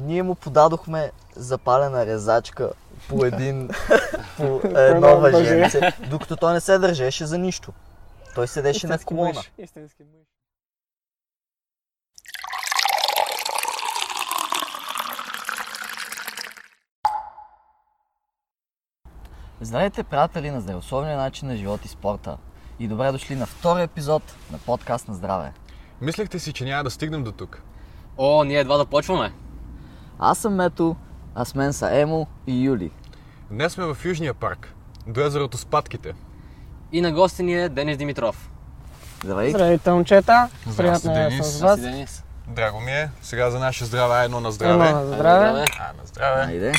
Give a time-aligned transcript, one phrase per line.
[0.00, 2.72] ние му подадохме запалена резачка
[3.08, 3.70] по един,
[4.36, 7.72] по едно въженце, докато той не се държеше за нищо.
[8.34, 9.42] Той седеше на колона.
[19.60, 22.36] Здравейте, приятели на здравословния начин на живот и спорта.
[22.78, 24.22] И добре дошли на втори епизод
[24.52, 25.52] на подкаст на здраве.
[26.00, 27.62] Мислехте си, че няма да стигнем до тук.
[28.18, 29.32] О, ние едва да почваме.
[30.22, 30.96] Аз съм Мето,
[31.34, 32.90] а с мен са Емо и Юли.
[33.50, 34.74] Днес сме в Южния парк,
[35.06, 36.14] до езерото Спатките.
[36.92, 38.50] И на гости ни е Денис Димитров.
[39.24, 39.50] Здравей!
[39.50, 40.48] Здравейте, момчета!
[40.66, 41.46] Здрасти, Приятно е Денис.
[41.46, 41.80] с вас.
[41.80, 42.24] Денис.
[42.48, 43.10] Драго ми е.
[43.22, 44.92] Сега за наше здраве, едно на Едно здраве.
[44.92, 45.64] на здраве.
[45.80, 46.42] А, на здраве.
[46.42, 46.72] Айде!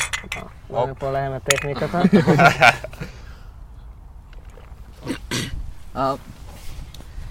[0.70, 2.02] Да не техниката.
[5.94, 6.16] А,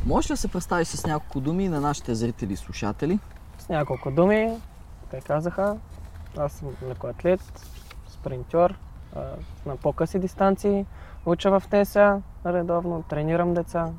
[0.06, 3.20] можеш ли да се представиш с няколко думи на нашите зрители и слушатели?
[3.60, 4.58] С няколко думи,
[5.12, 5.78] те казаха,
[6.38, 7.42] аз съм лекоатлет,
[8.10, 8.76] спринтьор,
[9.66, 10.86] на по-къси дистанции,
[11.26, 13.90] уча в ТСА редовно, тренирам деца.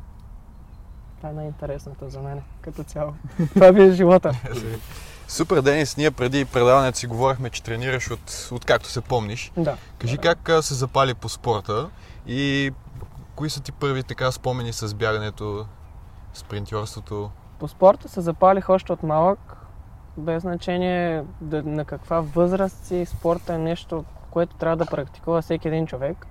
[1.17, 3.15] Това е най-интересното за мен като цяло.
[3.55, 4.33] Това би е живота.
[5.29, 5.97] Супер, Денис.
[5.97, 9.53] Ние преди предаването си говорихме, че тренираш от, от както се помниш.
[9.57, 9.77] Да.
[9.99, 11.91] Кажи как а, се запали по спорта
[12.27, 12.71] и
[13.35, 15.67] кои са ти първи така спомени с бягането,
[16.35, 17.31] спринтьорството?
[17.59, 19.57] По спорта се запалих още от малък,
[20.17, 23.05] без значение да, на каква възраст си.
[23.07, 26.27] Спорта е нещо, което трябва да практикува всеки един човек.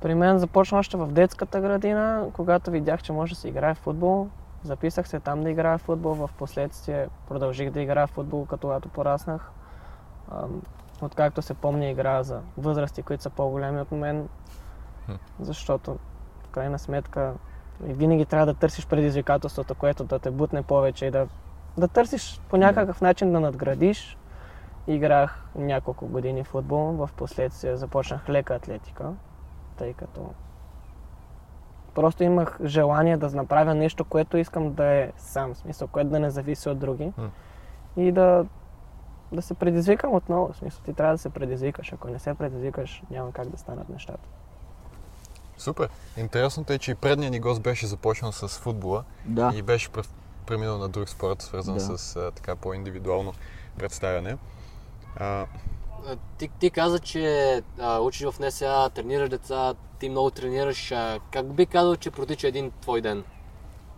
[0.00, 3.78] При мен започна още в детската градина, когато видях, че може да се играе в
[3.78, 4.28] футбол.
[4.62, 8.88] Записах се там да играя в футбол, в последствие продължих да играя в футбол, когато
[8.88, 9.50] пораснах.
[11.02, 14.28] Откакто се помня игра за възрасти, които са по-големи от мен,
[15.40, 15.98] защото
[16.44, 17.32] в крайна сметка
[17.80, 21.26] винаги трябва да търсиш предизвикателството, което да те бутне повече и да,
[21.78, 24.18] да търсиш по някакъв начин да надградиш.
[24.86, 29.12] Играх няколко години футбол, в последствие започнах лека атлетика,
[29.76, 30.30] тъй като
[31.94, 36.20] просто имах желание да направя нещо, което искам да е сам, в смисъл, което да
[36.20, 37.12] не зависи от други.
[37.96, 38.46] И да,
[39.32, 41.92] да се предизвикам отново, в смисъл, ти трябва да се предизвикаш.
[41.92, 44.28] Ако не се предизвикаш, няма как да станат нещата.
[45.56, 45.88] Супер.
[46.16, 49.52] Интересното е, че и предният ни гост беше започнал с футбола Да.
[49.54, 49.90] и беше
[50.46, 51.98] преминал на друг спорт, свързан Да.
[51.98, 53.32] с а, така по-индивидуално
[53.78, 54.36] представяне.
[55.16, 55.46] А,
[56.08, 60.92] А, Ти, ти каза, че а, учиш в НСА, тренираш деца, ти много тренираш.
[60.92, 63.24] А, как би казал, че протича един твой ден?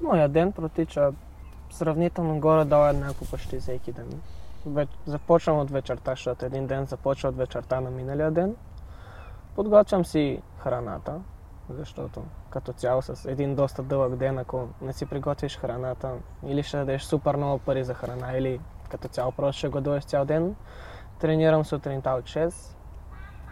[0.00, 1.12] Моя ден протича
[1.70, 4.20] сравнително горе-долу еднакво почти всеки ден.
[4.66, 4.88] Веч...
[5.06, 8.56] Започвам от вечерта, защото един ден започва от вечерта на миналия ден.
[9.56, 11.14] Подготвям си храната,
[11.70, 16.12] защото като цяло с един доста дълъг ден, ако не си приготвиш храната,
[16.46, 20.24] или ще дадеш супер много пари за храна, или като цяло просто ще гладуваш цял
[20.24, 20.54] ден.
[21.18, 22.76] Тренирам сутринта от 6,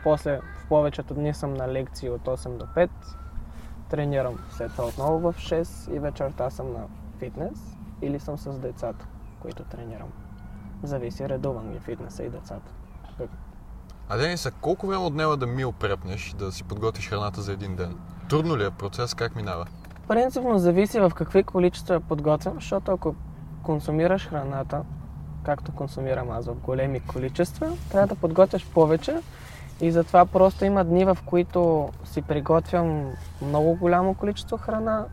[0.03, 2.91] после в повечето дни съм на лекции от 8 до 5,
[3.91, 6.87] тренирам след това отново в 6 и вечерта съм на
[7.19, 9.07] фитнес или съм с децата,
[9.41, 10.13] които тренирам.
[10.83, 12.73] Зависи, редувам ги фитнеса и децата.
[14.09, 17.97] А Дениса, колко време отнема да мил препнеш, да си подготвиш храната за един ден?
[18.31, 19.15] Трудно ли е процес?
[19.15, 19.67] Как минава?
[20.09, 23.15] Принципно зависи в какви количества я подготвям, защото ако
[23.63, 24.83] консумираш храната,
[25.45, 29.17] както консумирам аз в големи количества, трябва да подготвяш повече
[29.81, 33.13] и затова просто има дни, в които си приготвям
[33.43, 35.05] много голямо количество храна,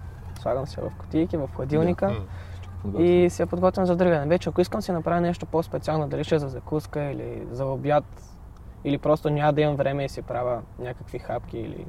[0.41, 2.15] слагам се в кутийки, в хладилника.
[2.85, 3.01] М.
[3.01, 4.29] И я подготвям за другия ден.
[4.29, 8.03] Вече ако искам си направя нещо по-специално, дали ще е за закуска или за обяд,
[8.83, 11.85] или просто няма да имам време и си правя някакви хапки или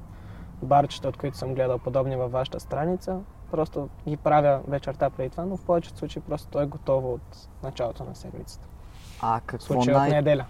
[0.63, 5.45] барчета, от които съм гледал подобни във вашата страница, просто ги правя вечерта преди това,
[5.45, 8.69] но в повечето случаи просто то е готово от началото на седмицата.
[9.21, 10.45] А какво, случая от най- неделя.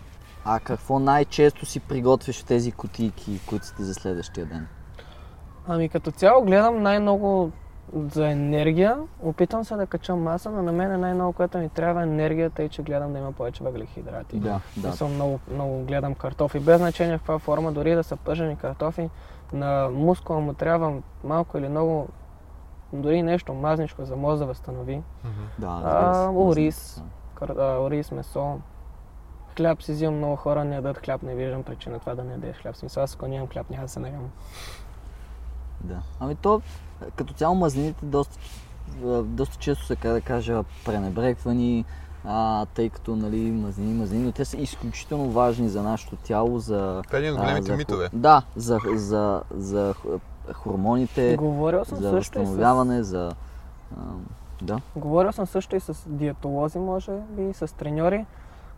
[0.44, 4.66] а какво най-често си приготвяш тези кутийки, които сте за следващия ден?
[5.66, 7.52] Ами като цяло гледам най-много
[7.92, 8.98] за енергия.
[9.22, 12.62] Опитвам се да кача маса, но на мен е най-много, което ми трябва е енергията
[12.62, 14.38] и че гледам да има повече въглехидрати.
[14.40, 14.92] Да, да.
[14.92, 19.10] Съм много, много гледам картофи, без значение в каква форма, дори да са пържени картофи.
[19.52, 22.08] На мускула му трябва малко или много,
[22.92, 25.02] дори нещо мазничко, за може да възстанови.
[25.58, 27.02] Да А, ориз.
[27.34, 28.58] Кар, а, ориз, месо.
[29.56, 32.56] Хляб си взимам, много хора не ядат хляб, не виждам причина това да не ядеш
[32.56, 32.76] хляб.
[32.76, 34.30] Смисъл, аз ако нямам хляб, няма да се наям.
[35.84, 36.00] Да.
[36.20, 36.62] Ами то,
[37.16, 38.38] като цяло мазнините доста,
[39.22, 41.84] доста често се, как да кажа, пренебрегвани,
[42.24, 47.02] а, тъй като, нали, мазнини, мазнини, но те са изключително важни за нашето тяло, за...
[47.06, 48.08] Това е един от големите за митове.
[48.12, 53.32] Да, за, за, за х- хормоните, Говорил съм за също и с възстановяване, за...
[53.96, 54.00] А,
[54.62, 54.80] да.
[54.96, 58.26] Говорил съм също и с диетолози, може би, и с треньори,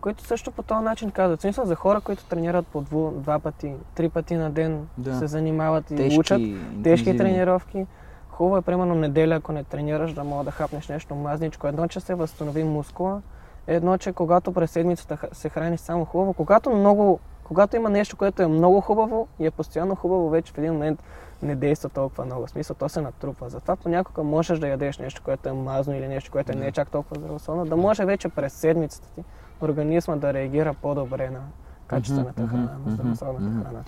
[0.06, 1.40] които също по този начин казват.
[1.40, 5.18] Смисъл за хора, които тренират по дву, два пъти, три пъти на ден, Да.
[5.18, 6.42] се занимават и Тежки, учат
[6.82, 7.86] тежки тренировки.
[8.30, 11.66] Хубаво е, примерно, неделя, ако не тренираш, да мога да хапнеш нещо мазничко.
[11.66, 13.22] Едно, че се възстанови мускула.
[13.66, 18.42] Едно, че когато през седмицата се храниш само хубаво, когато много, когато има нещо, което
[18.42, 21.02] е много хубаво и е постоянно хубаво, вече в един момент
[21.42, 22.46] не действа толкова много.
[22.46, 23.48] В смисъл, то се натрупва.
[23.48, 26.90] Затова понякога можеш да ядеш нещо, което е мазно или нещо, което не е чак
[26.90, 29.24] толкова здравословно, да може вече през седмицата ти
[29.62, 31.40] организма да реагира по-добре на
[31.86, 33.82] качествената храна, на здравословната храна.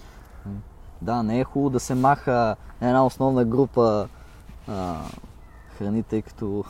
[1.03, 4.09] Да, не е хубаво да се маха една основна група
[4.69, 4.97] а,
[5.79, 6.65] храни, тъй като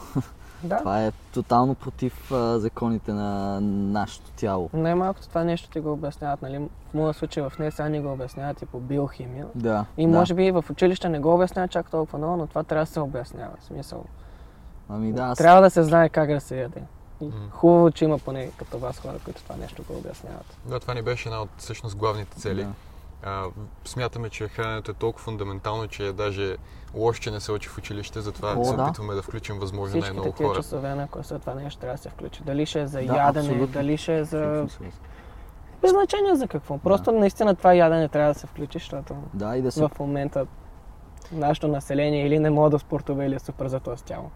[0.64, 4.70] Да, това е тотално против а, законите на нашето тяло.
[4.72, 6.58] Най-малкото това нещо ти го обясняват, нали?
[6.58, 9.46] В моя случай в НСА ни го обясняват и по биохимия.
[9.54, 9.84] Да.
[9.96, 10.18] И да.
[10.18, 12.90] може би и в училище не го обясняват чак толкова много, но това трябва да
[12.90, 13.52] се обяснява.
[13.60, 14.04] В смисъл.
[14.88, 15.38] Ами да, аз...
[15.38, 16.82] Трябва да се знае как да се яде.
[17.50, 20.58] Хубаво, че има поне като вас хора, които това нещо го обясняват.
[20.64, 22.62] Да, това ни беше една от всъщност главните цели.
[22.64, 22.72] Да.
[23.22, 23.44] А,
[23.84, 26.56] смятаме, че храненето е толкова фундаментално, че е даже
[26.94, 28.82] лошо, че не се учи в училище, затова О, се да.
[28.82, 30.56] опитваме да включим възможно Всички най-много хора.
[30.56, 32.42] часове на класа това нещо трябва да се включи.
[32.42, 33.66] Дали ще е за Да, ядене, абсолютно.
[33.66, 34.66] дали ще е за...
[35.82, 36.78] Без значение за какво.
[36.78, 39.80] Просто наистина това ядене трябва да се включи, защото Да, и да се...
[39.80, 40.46] в момента
[41.32, 44.30] нашето население или не може да спортува, или е супер затластяло.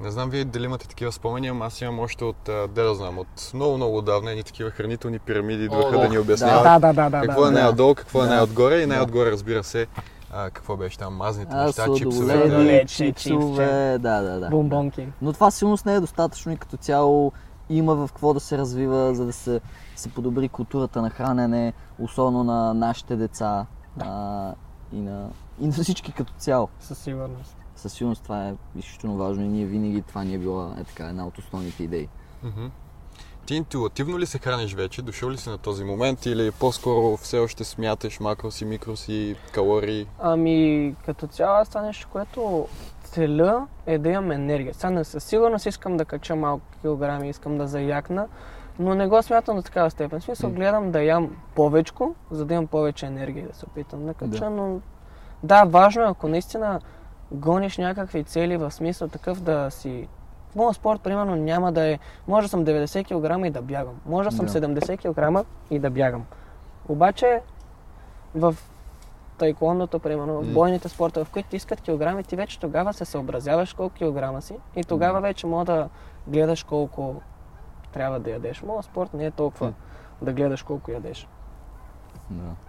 [0.00, 3.18] Не знам вие дали имате такива спомени, ама аз имам още от, де да знам,
[3.18, 6.20] от много, много отдавна едни такива хранителни пирамиди идваха да ни да.
[6.20, 7.20] обясняват Да, да, да, да.
[7.26, 7.58] какво да, е да.
[7.60, 8.30] най-отдолу, какво е Да.
[8.30, 8.86] най-отгоре и Да.
[8.86, 9.86] най-отгоре разбира се
[10.32, 12.48] а, какво беше там, мазните А, неща, чипсовете.
[12.48, 14.48] Сладолед, чипсове, да, да, да.
[14.48, 15.08] Бомбонки.
[15.22, 17.32] Но това сигурно не е достатъчно и като цяло
[17.68, 19.60] има в какво да се развива, за да се,
[19.96, 23.66] се подобри културата на хранене, особено на нашите деца
[24.00, 24.52] а,
[24.92, 25.28] и, на,
[25.60, 26.68] и на всички като цяло.
[26.80, 27.57] Със сигурност.
[27.78, 31.04] Със сигурност това е изключително важно и ние винаги това ни е била е така,
[31.08, 32.08] една от основните идеи.
[32.42, 32.66] Мгм.
[33.46, 35.02] Ти интуитивно ли се храниш вече?
[35.02, 40.06] Дошъл ли си на този момент или по-скоро все още смяташ макроси, микроси, калории?
[40.18, 42.66] Ами, като цяло аз това нещо, което
[43.04, 44.74] целя е да имам енергия.
[44.74, 48.28] Сега не със сигурност искам да кача малко килограми, искам да заякна,
[48.78, 50.20] но не го смятам до такава степен.
[50.20, 54.40] Смисъл, гледам да ям повечко, за да имам повече енергия да се опитам да кача,
[54.44, 54.50] Да.
[54.50, 54.80] но
[55.42, 56.80] да, важно е, ако наистина
[57.32, 60.08] гониш някакви цели в смисъл такъв да си
[60.56, 61.98] моят спорт, примерно, няма да е...
[62.28, 63.94] Може да съм 90 кг и да бягам.
[64.06, 64.52] Може да съм Да.
[64.52, 66.24] 70 кг и да бягам.
[66.88, 67.40] Обаче,
[68.34, 68.56] в
[69.38, 73.94] тайкондото, примерно, в бойните спортове, в които искат килограми, ти вече тогава се съобразяваш колко
[73.94, 75.88] килограма си и тогава вече мога да
[76.26, 77.22] гледаш колко
[77.92, 78.62] трябва да ядеш.
[78.62, 79.72] Моят спорт не е толкова
[80.22, 81.28] да гледаш колко ядеш.
[82.30, 82.67] Да.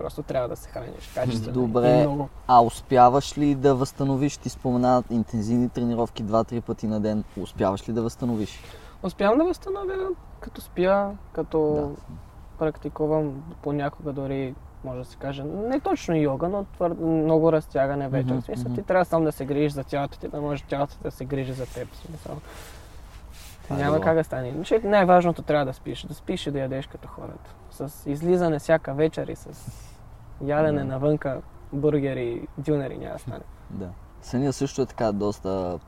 [0.00, 1.52] Просто трябва да се храниш качествено.
[1.62, 2.00] Добре.
[2.00, 2.28] Много.
[2.46, 4.36] А успяваш ли да възстановиш?
[4.36, 7.24] Ти спомена интензивни тренировки 2-3 пъти на ден.
[7.40, 8.62] Успяваш ли да възстановиш?
[9.02, 10.08] Успявам да възстановя
[10.40, 12.12] като спя, като Да.
[12.58, 14.54] практикувам понякога дори,
[14.84, 16.94] може да се каже, не точно йога, но твър...
[17.00, 18.34] много разтягане вече.
[18.34, 18.80] В смисъл, мгм.
[18.80, 21.52] ти трябва сам да се грижиш за тялото ти, да може тялото да се грижи
[21.52, 21.88] за теб.
[21.94, 22.36] Смисъл.
[23.70, 24.04] Е Няма добро.
[24.04, 24.54] как да стане.
[24.82, 26.06] Най-важното трябва да спиш.
[26.06, 27.54] Да спиш и да ядеш като хората.
[27.70, 29.46] С излизане всяка вечер и с
[30.42, 30.84] ядене Да.
[30.84, 31.42] навънка,
[31.72, 33.44] бургери, дюнери няма да стане.
[33.70, 33.88] Да.
[34.22, 35.78] Съня също е така доста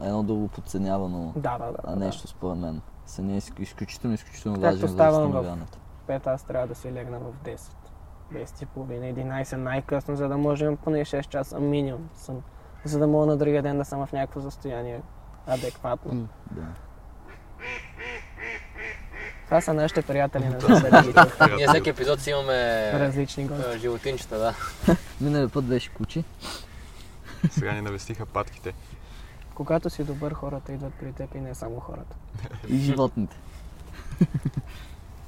[0.00, 1.78] едно друго подценявано Да, да, да.
[1.84, 1.96] а, да.
[1.96, 2.80] нещо според мен.
[3.06, 5.78] Съня е изк- изключително, изключително Както важен за в- възстановяването.
[6.06, 7.72] Пет аз трябва да си легна в 10.
[8.32, 12.08] 10 и половина, 11 най-късно, за да може да имам поне 6 часа минимум.
[12.14, 12.42] Съм,
[12.84, 15.02] за да мога на другия ден да съм в някакво състояние
[15.46, 16.28] адекватно.
[16.50, 16.62] Да.
[19.46, 21.20] Това са нашите приятели на задалите.
[21.56, 23.78] Ние всеки епизод си имаме Различни гости.
[23.78, 24.54] животинчета, да.
[25.20, 26.24] Миналия път беше кучи.
[27.50, 28.74] Сега ни навестиха патките.
[29.54, 32.16] Когато си добър, хората идват при теб и не само хората.
[32.68, 33.36] И животните.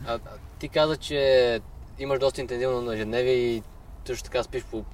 [0.06, 0.18] А, а,
[0.58, 1.60] ти каза, че
[1.98, 3.62] имаш доста интензивно на ежедневие и
[4.04, 4.84] също така спиш по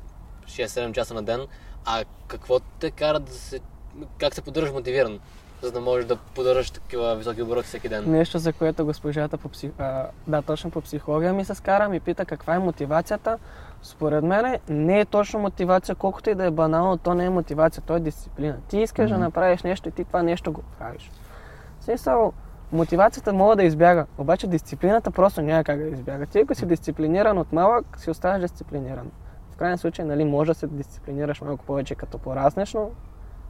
[0.46, 1.46] 6-7 часа на ден.
[1.84, 3.60] А какво те кара да се...
[4.18, 5.20] Как се поддържаш мотивиран,
[5.64, 8.04] за да можеш да поддържаш такива високи обороти всеки ден?
[8.10, 9.70] Нещо, за което госпожата по псих...
[9.78, 13.38] а, да, точно по психология ми се скара, ми пита каква е мотивацията.
[13.82, 17.82] Според мен не е точно мотивация, колкото и да е банално, то не е мотивация,
[17.86, 18.56] то е дисциплина.
[18.68, 19.24] Ти искаш да Мгм.
[19.24, 21.10] направиш нещо и ти това нещо го правиш.
[21.80, 22.32] Смисъл,
[22.72, 26.26] мотивацията мога да избяга, обаче дисциплината просто няма как да избяга.
[26.26, 29.10] Ти ако си дисциплиниран от малък, си оставаш дисциплиниран.
[29.50, 32.90] В крайна случай, нали, може да се дисциплинираш малко повече като пораснеш, но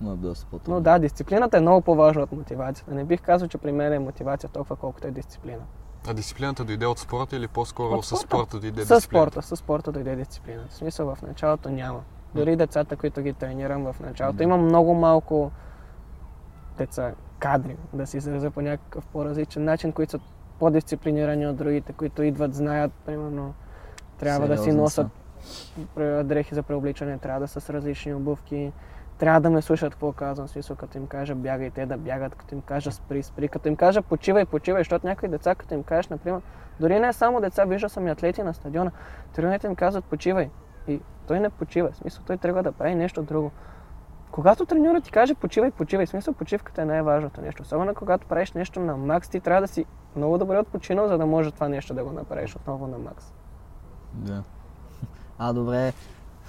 [0.00, 2.94] Но е доста но да, дисциплината е много по-важна от мотивацията.
[2.94, 5.62] Не бих казал, че при мен е мотивация толкова колкото е дисциплина.
[6.08, 8.26] А дисциплината дойде от спорта или по-скоро От с спорта.
[8.26, 9.00] спорта дойде дисциплината?
[9.00, 10.68] спорта, с спорта дойде дисциплината.
[10.70, 12.00] В смисъл в началото няма.
[12.34, 15.50] Дори децата, които ги тренирам в началото, има много малко
[16.78, 20.20] деца, кадри, да се изразя по някакъв по-различен начин, които са
[20.58, 23.54] по-дисциплинирани от другите, които идват, знаят, примерно,
[24.18, 25.08] трябва да си носят
[25.44, 26.24] са.
[26.24, 28.72] дрехи за преобличане, трябва да са с различни обувки,
[29.24, 32.54] трябва да ме слушат какво казвам, смисъл като им кажа бягай, те да бягат, като
[32.54, 36.08] им кажа спри, спри, като им кажа почивай, почивай, защото някои деца, като им кажеш,
[36.08, 36.40] например,
[36.80, 38.90] дори не само деца, виждал съм и атлети на стадиона,
[39.32, 40.50] тренерите им казват почивай
[40.88, 43.50] и той не почива, смисъл той трябва да прави нещо друго.
[44.30, 47.62] Когато треньорът ти каже почивай, почивай, смисъл почивката е най-важното нещо.
[47.62, 49.84] Особено когато правиш нещо на макс, ти трябва да си
[50.16, 53.32] много добре отпочинал, за да може това нещо да го направиш отново на макс.
[54.12, 54.42] Да.
[55.38, 55.92] А, добре.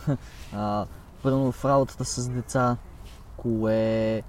[0.56, 0.86] А,
[1.26, 2.78] първо в работата с деца,
[3.38, 4.24] кое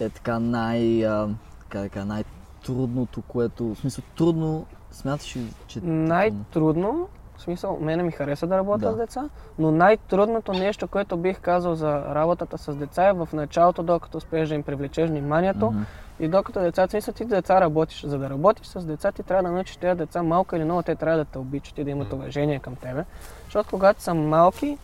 [0.00, 1.06] е така най...
[1.06, 1.28] А,
[1.70, 3.74] така, най-трудното, което...
[3.74, 5.78] В смисъл, трудно смяташ ли, че...
[5.78, 5.94] е трудно?
[5.94, 8.92] Най-трудно, в смисъл, мене ми хареса да работя Да.
[8.92, 13.82] с деца, но най-трудното нещо, което бих казал за работата с деца е в началото,
[13.82, 15.82] докато успееш да им привлечеш вниманието Мгм.
[16.20, 18.04] и докато децата, смисъл ти деца работиш.
[18.06, 20.94] За да работиш с деца, ти трябва да научиш тези деца малко или много, те
[20.94, 23.04] трябва да те обичат и да имат уважение към тебе.
[23.44, 24.78] Защото когато са малки,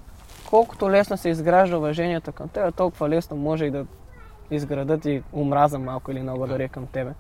[0.50, 3.87] колкото лесно се изгражда уважението към тебе, толкова лесно може и да
[4.50, 7.12] изградат и омраза малко или много дори към тебе.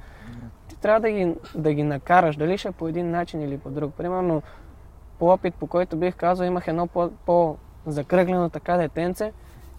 [0.68, 3.70] Ти трябва да ги, да ги накараш, дали ще е по един начин или по
[3.70, 3.94] друг.
[3.94, 4.42] Примерно,
[5.18, 9.32] по опит, по който бих казал, имах едно по- по-закръглено така детенце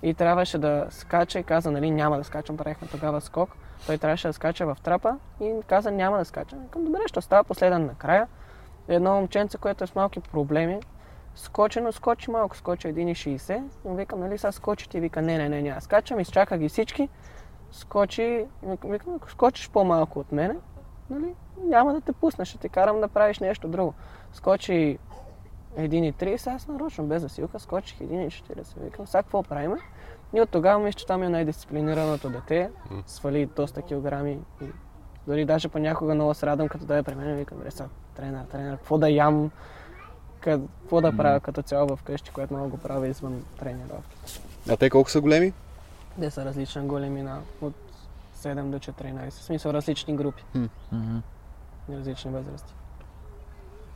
[0.03, 3.49] и трябваше да скача и каза, нали, няма да скачам, правихме тогава скок.
[3.87, 6.55] Той трябваше да скача в трапа и каза, няма да скача.
[6.55, 8.27] Викам, добре, ще остава последен накрая.
[8.87, 10.79] Едно момченце, което е с малки проблеми,
[11.35, 13.63] скочи, но скочи малко, скочи 1,60.
[13.85, 15.81] Но викам, нали, сега скочи ти, вика, не, не, не, няма.
[15.81, 17.09] Скачам, изчака ги всички.
[17.71, 18.45] Скочи,
[18.85, 20.55] викам, ако скочиш по-малко от мене,
[21.09, 23.93] нали, няма да те пусна, ще те карам да правиш нещо друго.
[24.33, 24.97] Скочи
[25.77, 28.79] 1,30, аз нарочно, без засилка, скочих 1,40.
[28.83, 29.75] Викам, сега какво правим?
[30.33, 32.71] И от тогава мисля, че там е най-дисциплинираното дете.
[33.05, 34.39] Свали доста килограми.
[34.61, 34.65] И
[35.27, 38.77] дори даже понякога много се радвам, като дойде при мен и викам, сега, тренер, тренер,
[38.77, 39.51] какво да ям,
[40.43, 44.15] какво да правя като цяло вкъщи, което много го правя извън тренировки.
[44.69, 45.53] А те колко са големи?
[46.19, 47.73] Те са различна големина, от
[48.37, 49.29] 7 до 14.
[49.29, 50.43] В смисъл различни групи,
[51.89, 52.73] и различни възрасти.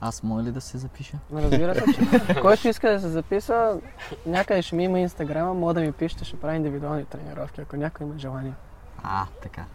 [0.01, 1.17] Аз мога ли да се запиша?
[1.33, 3.79] Разбира се, че който иска да се записва,
[4.25, 8.07] някъде ще ми има инстаграма, мога да ми пишете, ще прави индивидуални тренировки, ако някой
[8.07, 8.53] има желание.
[9.03, 9.65] А, така.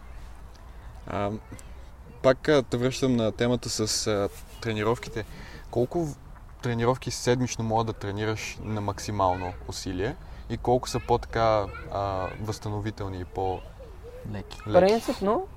[1.07, 1.31] А,
[2.21, 4.29] пак те връщам на темата с а,
[4.61, 5.25] тренировките.
[5.71, 6.07] Колко
[6.63, 10.15] тренировки седмично мога да тренираш на максимално усилие
[10.49, 14.57] и колко са по-така а, възстановителни и по-леки?
[14.67, 14.73] Леки.
[14.73, 15.47] Принципно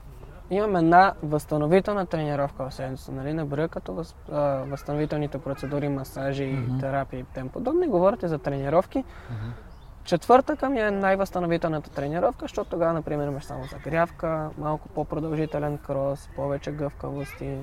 [0.50, 3.32] имам една възстановителна тренировка в седмицата, нали?
[3.34, 6.78] Не броя като въз, а, възстановителните процедури, масажи, Мгм.
[6.78, 7.86] терапии и тем подобни.
[7.86, 9.04] Говорите за тренировки.
[10.04, 16.72] Четвъртъка ми е най-възстановителната тренировка, защото тогава, например, имаш само загрявка, малко по-продължителен крос, повече
[16.72, 17.56] гъвкавости.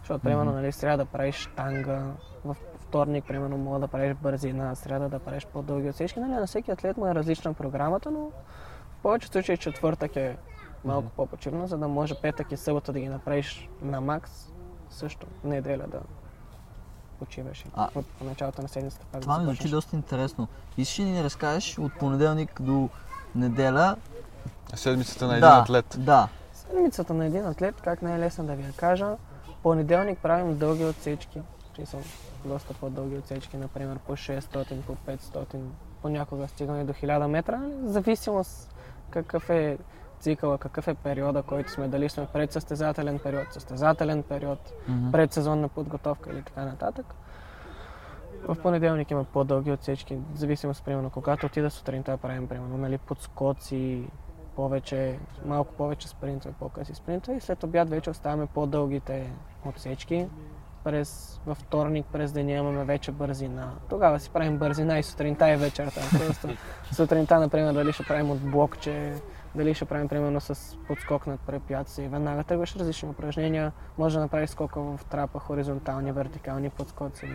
[0.00, 2.02] Защото, примерно, нали, в сряда правиш штанга,
[2.94, 6.20] вторник, примерно, мога да правиш бързина, в сряда да правиш по-дълги отсечки.
[6.20, 10.36] Нали, на всеки атлет му е различна програмата, но в повечето случаи четвъртък е
[10.84, 14.52] малко по-почивно, за да може петък и събота да ги направиш на макс,
[14.90, 16.00] също неделя да
[17.18, 20.48] почиваш А, от началото на седмицата пак Това да ми звучи доста интересно.
[20.76, 22.88] Искаш ли да ни разкажеш от понеделник до
[23.34, 23.96] неделя?
[24.74, 25.96] Седмицата на един да, атлет.
[25.98, 26.28] Да.
[26.52, 29.16] Седмицата на един атлет, как не е лесно да ви я кажа,
[29.62, 31.40] понеделник правим дълги отсечки,
[32.48, 35.60] доста по-дълги отсечки, например по 600, по 500,
[36.02, 38.74] понякога стигаме до 1000 метра, в зависимост
[39.10, 39.78] какъв е
[40.20, 45.10] цикъла, какъв е периода, който сме, дали сме пред състезателен период, състезателен период, Мгм.
[45.12, 47.14] предсезонна подготовка или така нататък.
[48.48, 54.08] В понеделник има по-дълги отсечки, в зависимост, примерно, когато отида сутринта правим, примерно, нали, подскоци,
[54.56, 59.32] повече, малко повече спринтове, по-къси спринтове и след обяд вече оставяме по-дългите
[59.66, 60.28] отсечки.
[60.84, 63.72] През, във вторник през деня имаме вече бързина.
[63.88, 66.00] Тогава си правим бързина и сутринта и вечерта.
[66.92, 69.14] Сутринта, например, дали ще правим от блокче,
[69.54, 72.08] дали ще правим примерно с подскок над препятствие.
[72.08, 73.72] Веднага тръгваш различни упражнения.
[73.98, 77.28] Може да направиш скока в трапа, хоризонтални, вертикални подскоци.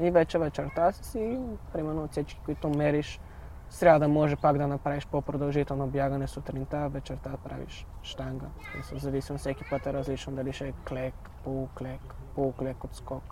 [0.00, 1.38] И вече вечерта си,
[1.72, 3.20] примерно отсечки, които мериш.
[3.70, 8.46] Сряда може пак да направиш по-продължително бягане сутринта, вечерта правиш штанга.
[8.92, 13.22] В зависимост всеки път е различно, дали ще е клек, полуклек, полуклек от скок.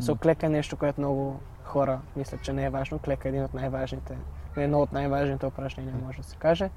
[0.00, 2.98] So, клек е нещо, което много хора мислят, че не е важно.
[2.98, 4.16] Клек е един от най-важните,
[4.56, 6.70] едно от най-важните упражнения, може да се каже.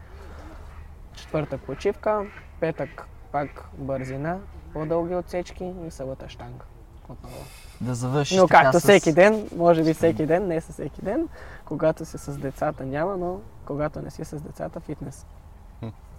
[1.15, 2.25] Четвъртък почивка,
[2.59, 4.38] петък пак бързина,
[4.73, 6.65] по-дълги отсечки и събота штанга.
[7.09, 7.35] Отново.
[7.81, 8.83] Да завършиш Но както с...
[8.83, 11.27] всеки ден, може би всеки ден, не със всеки ден,
[11.65, 15.25] когато си с децата няма, но когато не си с децата, фитнес.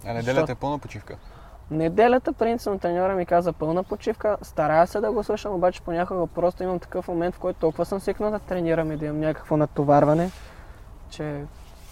[0.05, 1.17] А неделята е пълна почивка.
[1.73, 6.63] Неделята принципно треньора ми каза пълна почивка, старая се да го слушам, обаче понякога просто
[6.63, 10.31] имам такъв момент, в който толкова съм свикнал да тренирам и да имам някакво натоварване,
[11.09, 11.45] че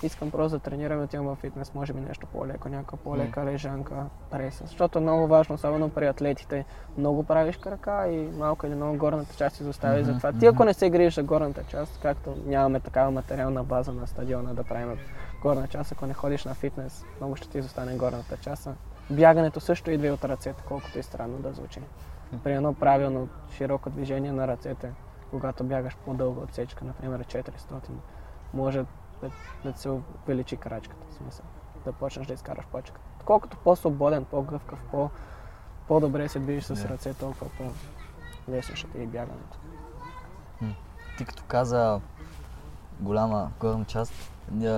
[0.03, 3.95] искам просто да тренирам и отивам в фитнес, може би нещо по-леко, някаква по-лека лежанка,
[4.31, 4.63] преса.
[4.67, 6.65] Защото е много важно, особено при атлетите,
[6.97, 10.01] много правиш крака и малко или много горната част изостави.
[10.01, 13.91] Мгм, Затова ти ако не се грижиш за горната част, както нямаме такава материална база
[13.91, 14.97] на стадиона да правим
[15.41, 18.69] горна част, ако не ходиш на фитнес, много ще ти изостане горната част.
[19.11, 21.81] Бягането също идва и от ръцете, колкото и странно да звучи.
[22.43, 24.91] При едно правилно широко движение на ръцете,
[25.31, 27.89] когато бягаш по-дълга отсечка, например 400,
[28.53, 28.85] може
[29.21, 29.29] да,
[29.63, 31.45] да се увеличи крачката, в смисъл,
[31.85, 33.01] да почнеш да изкараш почката.
[33.25, 35.09] Колкото по-свободен, по-гъвкав, по-
[35.87, 39.57] по-добре се движиш с ръце, толкова по-лесно ще ти е бягането.
[41.17, 42.01] Ти като каза
[42.99, 44.13] голяма горна част,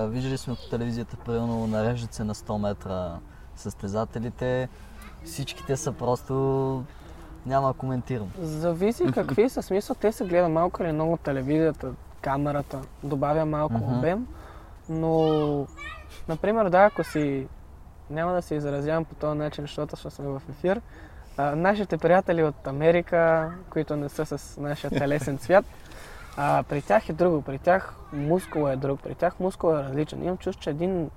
[0.08, 3.18] виждали сме по телевизията, примерно нареждат се на 100 метра
[3.56, 4.68] състезателите.
[5.24, 6.84] Всичките са просто...
[7.46, 8.30] Няма да коментирам.
[8.40, 9.96] Зависи какви са смисъл.
[10.00, 13.98] Те се гледа малко или много телевизията, камерата, добавя малко Мгм.
[13.98, 14.26] обем,
[14.88, 15.66] но,
[16.28, 17.46] например, да, ако си,
[18.10, 20.80] няма да се изразявам по този начин, защото ще сме в ефир,
[21.36, 25.64] а, нашите приятели от Америка, които не са с нашия телесен цвят,
[26.36, 30.22] а, при тях е друго, при тях мускула е друг, при тях мускула е различен.
[30.24, 31.10] Имам чувство, че един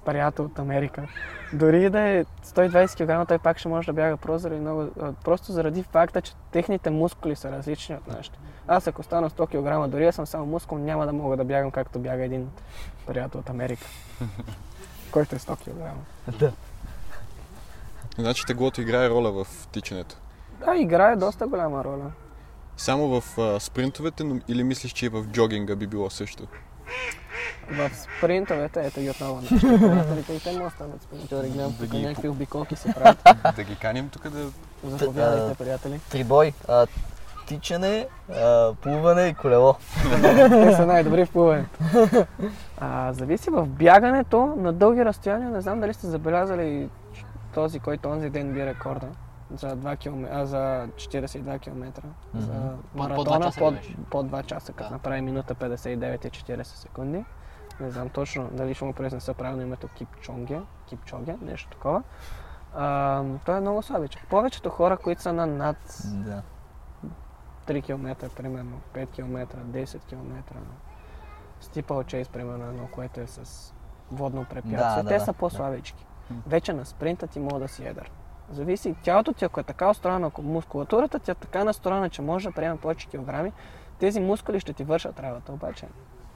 [0.00, 1.08] приятел от Америка,
[1.52, 4.88] дори да е 120 кг, той пак ще може да бяга заради, много,
[5.24, 8.38] просто заради факта, че техните мускули са различни от нашите.
[8.68, 9.46] Аз ако стана 100
[9.86, 12.50] кг, дори да съм само мускул, няма да мога да бягам както бяга един
[13.06, 13.86] приятел от Америка,
[15.12, 15.94] който е 100 кг.
[16.38, 16.52] Да.
[18.18, 20.16] Значи теглото играе роля в тичането.
[20.64, 22.12] Да, играе доста голяма роля.
[22.76, 26.46] Само в а, спринтовете но, или мислиш, че и в джогинга би било също?
[27.70, 31.48] В спринтовете, ето ги отново нашите приятелите и те му остават спринтори.
[31.48, 33.18] Гледам Да тук ги- някакви обиколки се правят.
[33.56, 34.50] да ги каним тук да...
[34.84, 36.00] Заповядайте, приятели.
[36.10, 36.86] Трибой, а,
[37.46, 39.74] тичане, а, плуване и колело.
[40.50, 41.78] Те са най-добри в плуването.
[42.80, 45.50] А, зависи в бягането на дълги разстояния.
[45.50, 46.88] Не знам дали сте забелязали
[47.54, 49.06] този, който онзи ден би рекорда
[49.52, 52.02] за, 2 км, а, за 42 км.
[52.34, 52.52] За.
[52.52, 53.96] Под- по маратона беше?
[54.10, 54.94] под 2 часа, като Да.
[54.94, 57.24] направи минута 59 и 40 секунди.
[57.80, 62.02] Не знам точно дали ще му произнеса правилно името Кипчонге, Кипчоге, нещо такова.
[62.74, 64.26] А, той е много слабичък.
[64.26, 66.42] Повечето хора, които са на над Да.
[67.66, 70.54] 3 км, примерно, 5 км, 10 км.
[71.60, 73.74] Стипъл чейс, примерно, едно, което е с
[74.12, 75.02] водно препятствие.
[75.02, 76.06] Да, Те да, са по-слабички.
[76.46, 78.10] Вече на спринта ти мога да си едър.
[78.50, 82.48] Зависи, тялото ти, ако е така устроено, ако мускулатурата ти е така настроена, че може
[82.48, 83.52] да приема повече килограми,
[83.98, 85.86] тези мускули ще ти вършат работа, обаче.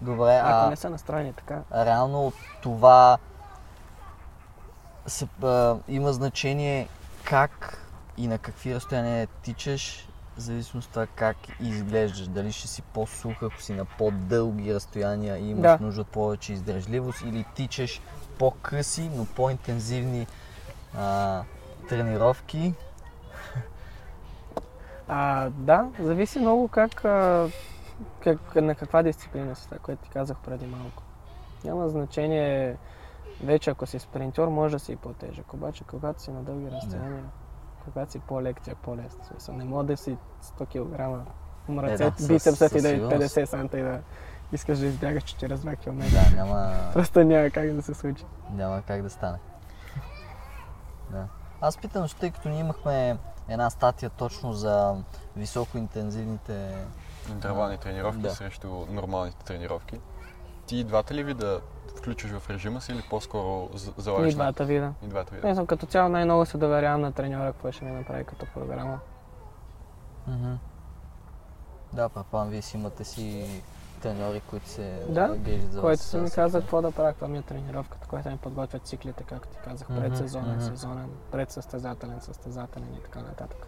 [0.01, 1.63] Добре, Ако а не са настроени така.
[1.75, 3.19] реално това
[5.07, 6.89] се, а, има значение
[7.25, 7.79] как
[8.17, 12.29] и на какви разстояния тичаш, в зависимост от това как изглеждаш.
[12.29, 15.79] Дали ще си по-сух, ако си на по-дълги разстояния и имаш Да.
[15.81, 18.01] нужда от повече издържливост, или тичаш
[18.39, 20.27] по-къси, но по-интензивни
[20.99, 21.43] а,
[21.89, 22.75] тренировки.
[25.09, 27.49] А, да, зависи много как, а,
[28.21, 31.03] как на каква дисциплина си, което ти казах преди малко.
[31.65, 32.77] Няма значение,
[33.45, 37.25] вече ако си спринтьор, може да си и по-тежък, обаче когато си на дълги разстояния,
[37.85, 39.55] когато си по-лек, ти е по-лесно.
[39.55, 41.27] Не може да си 100 кг,
[41.69, 43.37] мръце, Е, да, бицепсът ти да е сигурност.
[43.37, 44.01] 50 санта и да
[44.53, 46.05] искаш да избягаш 42 км.
[46.11, 48.25] Да, няма, Просто няма как да се случи.
[48.53, 49.39] няма как да стане.
[51.11, 51.25] Да.
[51.65, 54.95] Аз питам, че тъй като ние имахме една статия точно за
[55.37, 56.75] високоинтензивните
[57.31, 58.31] Интервални тренировки Да.
[58.31, 60.01] срещу нормалните тренировки.
[60.67, 61.61] Ти и двата ли вида
[61.97, 64.45] включваш в режима си или по-скоро И залагаш на...
[64.45, 64.93] двата вида.
[65.03, 65.55] И двата Не вида.
[65.55, 68.99] съм като цяло най-много се доверявам на треньора, какво ще ми направи като програма.
[70.27, 70.53] Мгм.
[71.93, 73.47] Да, предполагам, вие си имате си
[74.05, 76.11] треньори, които се Да, грижат за който вас.
[76.11, 79.49] си ми каза какво да правя, каква ми е тренировката, която ми подготвя циклите, както
[79.49, 80.65] ти казах, предсезонен, мгм.
[80.65, 83.67] сезонен, предсъстезателен, състезателен и така нататък.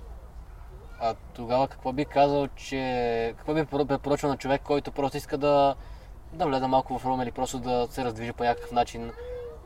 [1.00, 3.34] А тогава какво би казал, че...
[3.38, 5.74] Какво би препоръчал на човек, който просто иска да,
[6.32, 9.12] да влезе малко в форма или просто да се раздвижи по някакъв начин?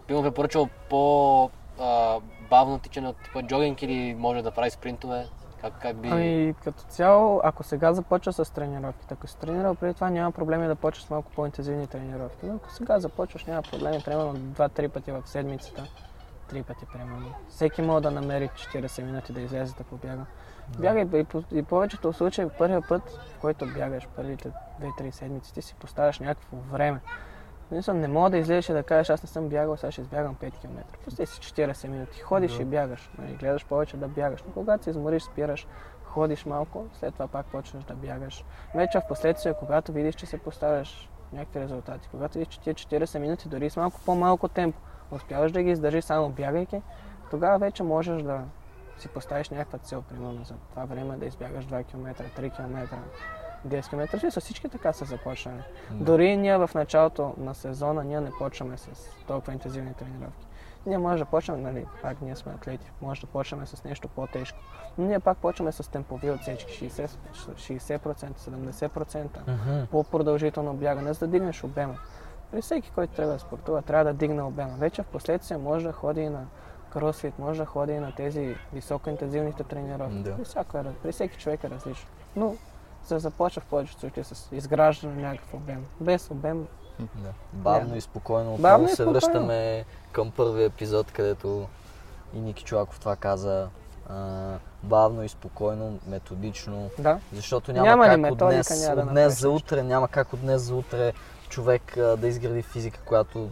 [0.09, 5.27] Би му препоръчал по а, бавно тичане от типа джогинг или може да прави спринтове?
[5.61, 6.09] Как, как би...
[6.09, 10.67] Ами като цяло, ако сега започва с тренировките, ако си тренирал преди това, няма проблеми
[10.67, 12.47] да почваш с малко по-интензивни тренировки.
[12.47, 15.87] Но ако сега започваш, няма проблеми, примерно 2-3 пъти в седмицата,
[16.53, 17.35] 3 пъти примерно.
[17.49, 20.25] Всеки може да намери 40 минути да излезе да побяга.
[20.79, 25.63] Бягай и, по- и повечето случаи, първия път, в който бягаш първите 2-3 седмици, ти
[25.63, 27.01] си поставяш някакво време.
[27.71, 30.35] Смисъл, не мога да излезеш и да кажеш, аз не съм бягал, сега ще избягам
[30.35, 30.83] 5 км.
[31.05, 32.21] Пусти си 40 минути.
[32.21, 32.63] Ходиш Да.
[32.63, 33.11] и бягаш.
[33.19, 34.43] Нали, гледаш повече да бягаш.
[34.47, 35.67] Но когато се измориш, спираш,
[36.05, 38.45] ходиш малко, след това пак почваш да бягаш.
[38.75, 43.19] Вече в последствие, когато видиш, че се поставяш някакви резултати, когато видиш, че тия 40
[43.19, 44.79] минути, дори с малко по-малко темпо,
[45.11, 46.83] успяваш да ги издържиш само бягайки,
[47.31, 48.41] тогава вече можеш да
[48.99, 52.97] си поставиш някаква цел, примерно за това време да избягаш 2 км, 3 км,
[53.69, 54.19] 10 км.
[54.21, 55.63] Смисъл, всички така са започнали.
[55.91, 56.05] Да.
[56.05, 58.89] Дори ние в началото на сезона ние не почваме с
[59.27, 60.47] толкова интензивни тренировки.
[60.87, 64.59] Ние може да почнем, нали, пак ние сме атлети, може да почнем с нещо по-тежко.
[64.99, 67.09] Но ние пак почваме с темпови отсечки, 60%,
[67.55, 69.87] 60%, 70%, Мгм.
[69.91, 71.95] по-продължително бягане, за да дигнеш обема.
[72.51, 74.75] При всеки, който трябва да спортува, трябва да дигне обема.
[74.79, 76.47] Вече в последствие може да ходи и на
[76.93, 80.23] кросфит, може да ходи и на тези високоинтензивните тренировки.
[80.23, 80.37] Да.
[80.37, 82.09] При, всяко е, при всеки човек е различно.
[82.37, 82.55] Но
[83.05, 85.85] се започва в повечето случаи с изграждане на някакъв обем.
[86.01, 86.67] Без обем
[86.99, 87.31] Да.
[87.53, 88.55] Бавно и спокойно.
[88.55, 89.13] Отново Бавно и се спокойно.
[89.13, 91.67] връщаме към първия епизод, където
[92.35, 93.69] и Ники Чулаков това каза.
[94.09, 96.91] А, бавно и спокойно, методично.
[96.99, 97.19] Да.
[97.33, 100.33] Защото няма, Няма как от методика, днес, няма да от днес за утре, няма как
[100.33, 101.13] от днес за утре
[101.49, 103.49] човек а, да изгради физика, която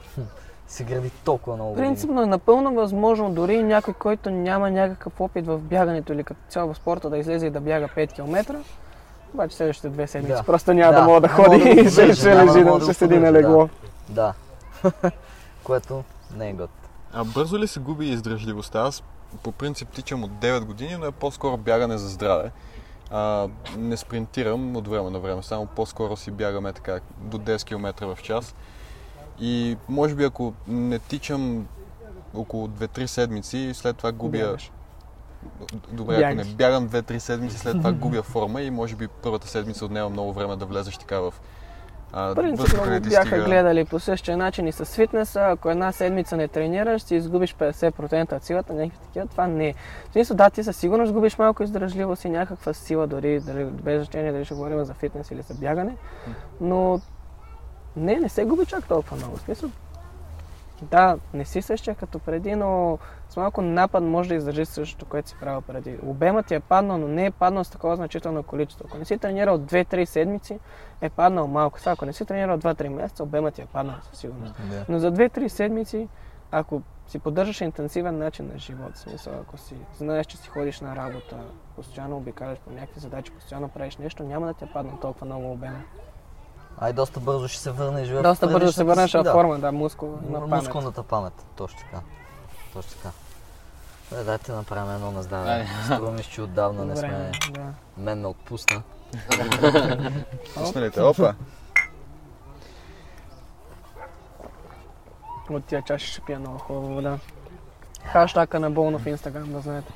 [0.68, 1.74] се гради толкова много.
[1.74, 6.72] Принципно е напълно възможно дори някой, който няма някакъв опит в бягането или като цяло
[6.74, 8.61] в спорта да излезе и да бяга 5 км.
[9.34, 10.42] Обаче следващите две седмици Да.
[10.42, 12.84] просто няма да, Да, мога да ходи да и ще, ще да лежи, да, да
[12.84, 13.68] ще седи на легло.
[14.08, 14.34] Да.
[15.64, 16.04] което
[16.36, 16.70] не е год.
[17.12, 18.80] А бързо ли се губи издръжливостта?
[18.80, 19.02] Аз
[19.42, 22.50] по принцип тичам от 9 години, но е по-скоро бягане за здраве.
[23.10, 28.06] А, не спринтирам от време на време, само по-скоро си бягаме така до 10 км
[28.06, 28.54] в час.
[29.40, 31.66] И може би ако не тичам
[32.34, 34.38] около 2-3 седмици, след това губя...
[34.38, 34.70] Бягаш.
[35.92, 39.85] Добре, ако не бягам 2-3 седмици, след това губя форма и може би първата седмица
[39.85, 41.35] отнема много време да влезеш така в
[42.12, 43.44] а, Принципно въздуха го не ти бяха стига.
[43.44, 45.40] гледали по същия начин и с фитнеса.
[45.40, 49.27] Ако една седмица не тренираш, си изгубиш 50% от силата, някакви такива.
[49.27, 49.74] Това не е.
[50.09, 54.03] В смисъл, да, ти със сигурност губиш малко издръжливост и някаква сила, дори, дали, без
[54.03, 55.96] значение дали ще говорим за фитнес или за бягане.
[56.61, 57.01] Но
[57.96, 59.37] не, не се губи чак толкова много.
[59.37, 59.70] В смисъл,
[60.84, 65.28] да, не си същия като преди, но с малко напад може да издържиш същото, което
[65.28, 65.98] си правил преди.
[66.06, 68.84] Обемът ти е паднал, но не е паднал с такова значително количество.
[68.88, 70.58] Ако не си тренирал 2-3 седмици,
[71.00, 71.80] е паднал малко.
[71.80, 74.54] Сега, ако не си тренирал 2-3 месеца, обемът ти е паднал със сигурност.
[74.70, 74.84] Да.
[74.88, 76.08] Но за 2-3 седмици,
[76.50, 80.80] ако си поддържаш интенсивен начин на живот, в смисъл, ако си знаеш, че си ходиш
[80.80, 81.36] на работа,
[81.76, 85.52] постоянно обикаляш по някакви задачи, постоянно правиш нещо, няма да ти е паднал толкова много
[85.52, 85.82] обема.
[86.80, 89.32] Ай, доста бързо ще се върнеш Доста бързо се предишната върнеш си- в да.
[89.32, 90.50] форма, да, мускул, На на памет.
[90.56, 91.32] мускулната памет.
[91.56, 92.00] Точно така.
[92.72, 93.10] Точно така.
[94.12, 95.66] Бе, дайте да направим едно на здраве.
[95.84, 97.52] Струва ми, се, че отдавна не Добре, сме...
[97.52, 97.62] да.
[97.96, 98.82] Мен ме отпусна.
[100.54, 101.34] Пуснали те, опа!
[105.50, 107.18] От тия чаши ще пия много хубава вода.
[108.04, 109.92] Хаштака на Болно в Инстаграм, да знаете.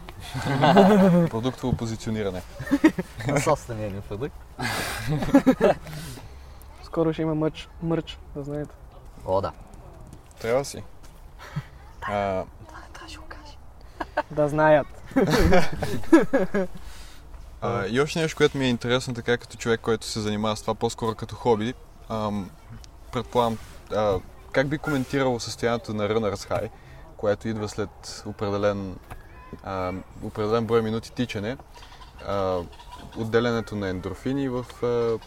[1.30, 2.42] Продуктово позициониране.
[3.28, 4.34] На собствения ни продукт.
[6.92, 8.74] Скоро ще има мърч, мърч, да знаете.
[9.26, 9.52] О, да.
[10.40, 10.82] Трябва си.
[12.02, 12.78] А, Това
[13.08, 13.56] да го кажа.
[14.30, 14.86] Да знаят.
[17.64, 20.60] А, и още нещо, което ми е интересно, така като човек, който се занимава с
[20.60, 21.74] това по-скоро като хоби,
[22.08, 22.50] ам,
[23.12, 23.58] предполагам,
[23.94, 24.18] а,
[24.52, 26.70] как би коментирал състоянието на Runners High,
[27.16, 28.96] което идва след определен,
[29.64, 31.56] а, определен брой минути тичане,
[32.26, 32.58] а,
[33.16, 35.18] отделянето на ендорфини в а,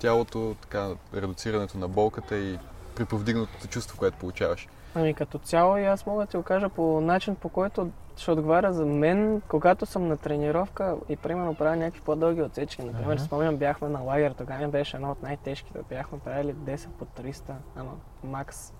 [0.00, 2.58] тялото, така, редуцирането на болката и
[2.94, 4.68] при повдигнатото чувство, което получаваш.
[4.94, 8.30] Ами като цяло и аз мога да ти го кажа по начин, по който ще
[8.30, 12.82] отговаря за мен, когато съм на тренировка и примерно правя някакви по-дълги отсечки.
[12.82, 13.24] Например, Мгм.
[13.24, 15.78] спомням, бяхме на лагер, тогава ми беше едно от най-тежките.
[15.88, 17.90] Бяхме правили 10 по 300, ама
[18.24, 18.72] макс.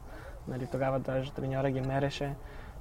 [0.49, 2.35] Нали, тогава даже треньора ги мереше.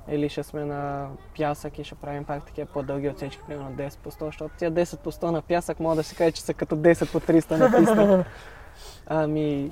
[0.09, 4.11] Или ще сме на пясък и ще правим пак такива по-дълги отсечки, примерно 10 по
[4.11, 6.75] 100, защото тия 10 по 100 на пясък мога да се каже, че са като
[6.75, 8.25] 10 по 300 на писта.
[9.07, 9.71] Ами,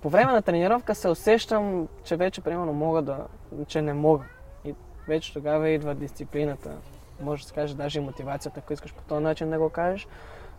[0.00, 3.26] по време на тренировка се усещам, че вече примерно мога да,
[3.66, 4.24] че не мога.
[4.64, 4.74] И
[5.08, 6.70] вече тогава идва дисциплината.
[7.20, 10.08] Може да се каже даже и мотивацията, ако искаш по този начин да го кажеш.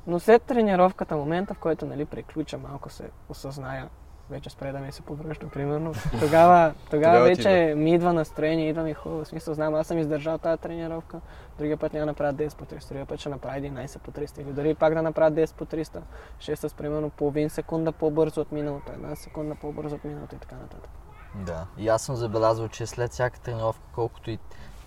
[0.07, 3.89] Но след тренировката, момента в който нали, приключа, малко се осъзная,
[4.29, 5.93] вече спре да ми се повръща, примерно.
[6.19, 9.23] Тогава, тогава, вече ми идва настроение, идва ми хубаво.
[9.23, 11.21] В смисъл, знам, аз съм издържал тази тренировка,
[11.57, 14.41] другия път няма да направя 10 по 300, другия път ще направя 11 по 300
[14.41, 15.99] или дори пак да направя 10 по 300,
[16.39, 20.39] ще е с примерно половин секунда по-бързо от миналото, една секунда по-бързо от миналото и
[20.39, 20.89] така нататък.
[21.35, 21.67] Да.
[21.77, 24.39] И аз съм забелязал, че след всяка тренировка, колкото и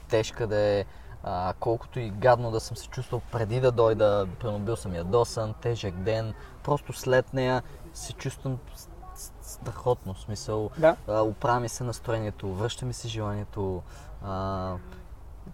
[0.09, 0.85] тежка да е,
[1.23, 5.55] а, колкото и гадно да съм се чувствал преди да дойда, примерно бил съм ядосан,
[5.61, 7.63] тежък ден, просто след нея
[7.95, 8.59] се чувствам
[9.49, 10.15] страхотно.
[10.15, 10.97] В смисъл, Да.
[11.09, 13.83] а, оправи се настроението, връща ми се желанието.
[14.25, 14.73] А,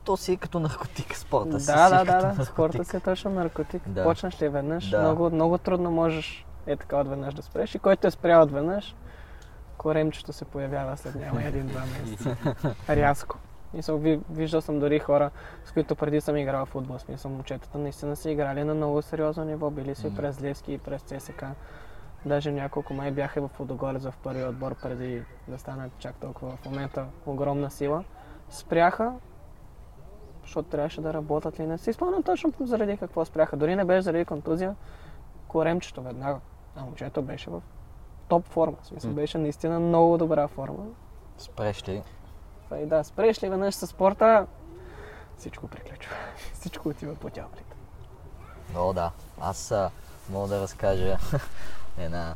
[0.05, 1.61] то си е като наркотик спорта.
[1.61, 2.27] си, Да, си е да, като да, да.
[2.27, 2.47] наркотик.
[2.47, 3.83] Спорта си е точно наркотик.
[3.89, 4.05] Да.
[4.05, 5.01] Почнеш ли веднъж, Да.
[5.01, 7.75] много, много трудно можеш е така отведнъж да спреш.
[7.75, 8.95] И който е спрял отведнъж,
[9.77, 12.37] коремчето се появява след няма един-два месеца.
[12.89, 13.39] Рязко.
[13.75, 15.31] Мисъл, ви, виждал съм дори хора,
[15.65, 16.99] с които преди съм играл в футбол.
[16.99, 19.71] Смисъл, момчетата наистина са играли на много сериозно ниво.
[19.71, 20.17] Били си М.
[20.17, 21.45] през Левски и през ЦСК.
[22.27, 26.65] Даже няколко май бяха в Водогорец в първи отбор преди да станат чак толкова в
[26.65, 28.05] момента огромна сила.
[28.51, 29.13] Спряха,
[30.43, 31.93] защото трябваше да работят ли не си.
[31.93, 33.57] Спомням точно заради какво спряха.
[33.57, 34.75] Дори не беше заради контузия,
[35.49, 36.41] коремчето веднага.
[36.77, 37.63] А момчето беше в
[38.29, 38.77] топ форма.
[38.83, 40.85] В смисъл, беше наистина много добра форма.
[41.39, 42.03] Спреш ли?
[42.77, 44.47] И да, спреш ли веднъж със спорта,
[45.37, 46.15] всичко приключва.
[46.53, 47.77] Всичко отива по тяблите.
[48.77, 49.11] О, да.
[49.41, 49.91] Аз а,
[50.31, 51.17] мога да разкажа
[51.99, 52.35] една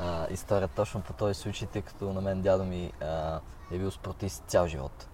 [0.00, 3.40] а, история точно по този случай, тъй като на мен дядо ми а,
[3.72, 5.08] е бил спортист цял живот.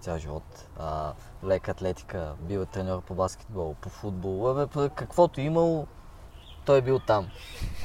[0.00, 0.68] Цял живот.
[0.78, 1.12] А,
[1.44, 5.86] лека атлетика, бил е треньор по баскетбол, по футбол, абе, каквото имал,
[6.64, 7.28] той е бил там.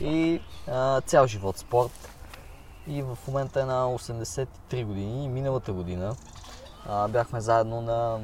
[0.01, 2.09] И а, цял живот спорт.
[2.87, 5.25] И в момента е на 83 години.
[5.25, 6.15] И миналата година
[6.85, 8.19] а, бяхме заедно на,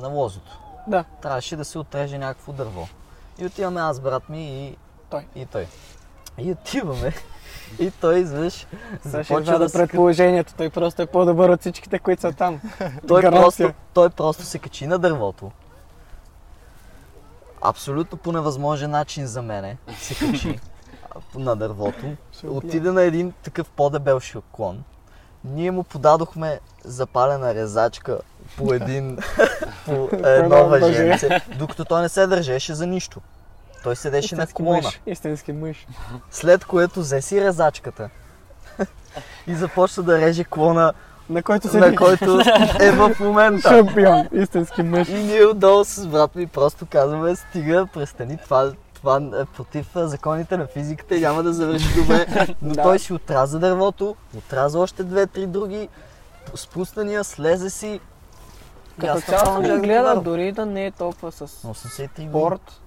[0.00, 2.88] на лозото Да, трябваше да се отреже някакво дърво.
[3.38, 4.76] И отиваме аз, брат ми и
[5.10, 5.26] Той.
[5.34, 5.66] И той.
[6.38, 7.12] И отиваме.
[7.78, 8.66] И той изведнъж
[9.04, 10.54] започва да предположението.
[10.56, 12.60] Той просто е по-добър от всичките, които са там.
[13.08, 15.50] Той просто, той просто се качи на дървото.
[17.62, 20.58] Абсолютно по невъзможен начин за мене се качи
[21.34, 22.06] на дървото.
[22.46, 24.84] Отиде на един такъв по-дебел шоклон.
[25.44, 28.18] Ние му подадохме запалена резачка
[28.56, 29.18] по един
[29.84, 30.86] по едно Едно въже.
[30.86, 33.20] въженце, докато той не се държеше за нищо.
[33.84, 34.76] Той седеше на колона.
[34.76, 35.00] мъж.
[35.06, 35.86] Истински мъж.
[36.30, 38.10] След което взе си резачката
[39.46, 40.92] и започна да реже клона,
[41.28, 42.40] На който се на който
[42.80, 43.68] е в момента.
[43.68, 44.28] шампион.
[44.32, 45.08] Истински мъж.
[45.08, 50.56] И ние отдолу с брат ми просто казваме, стига, престани, това, това е против законите
[50.56, 52.26] на физиката и няма да завърши добре.
[52.62, 52.82] Но Да.
[52.82, 55.88] той си отряза дървото, отряза още две-три други,
[56.54, 58.00] спуснания, слезе си.
[59.00, 62.28] Като цяло да гледа, дори да не е толкова с На 83 години.
[62.30, 62.80] спорт.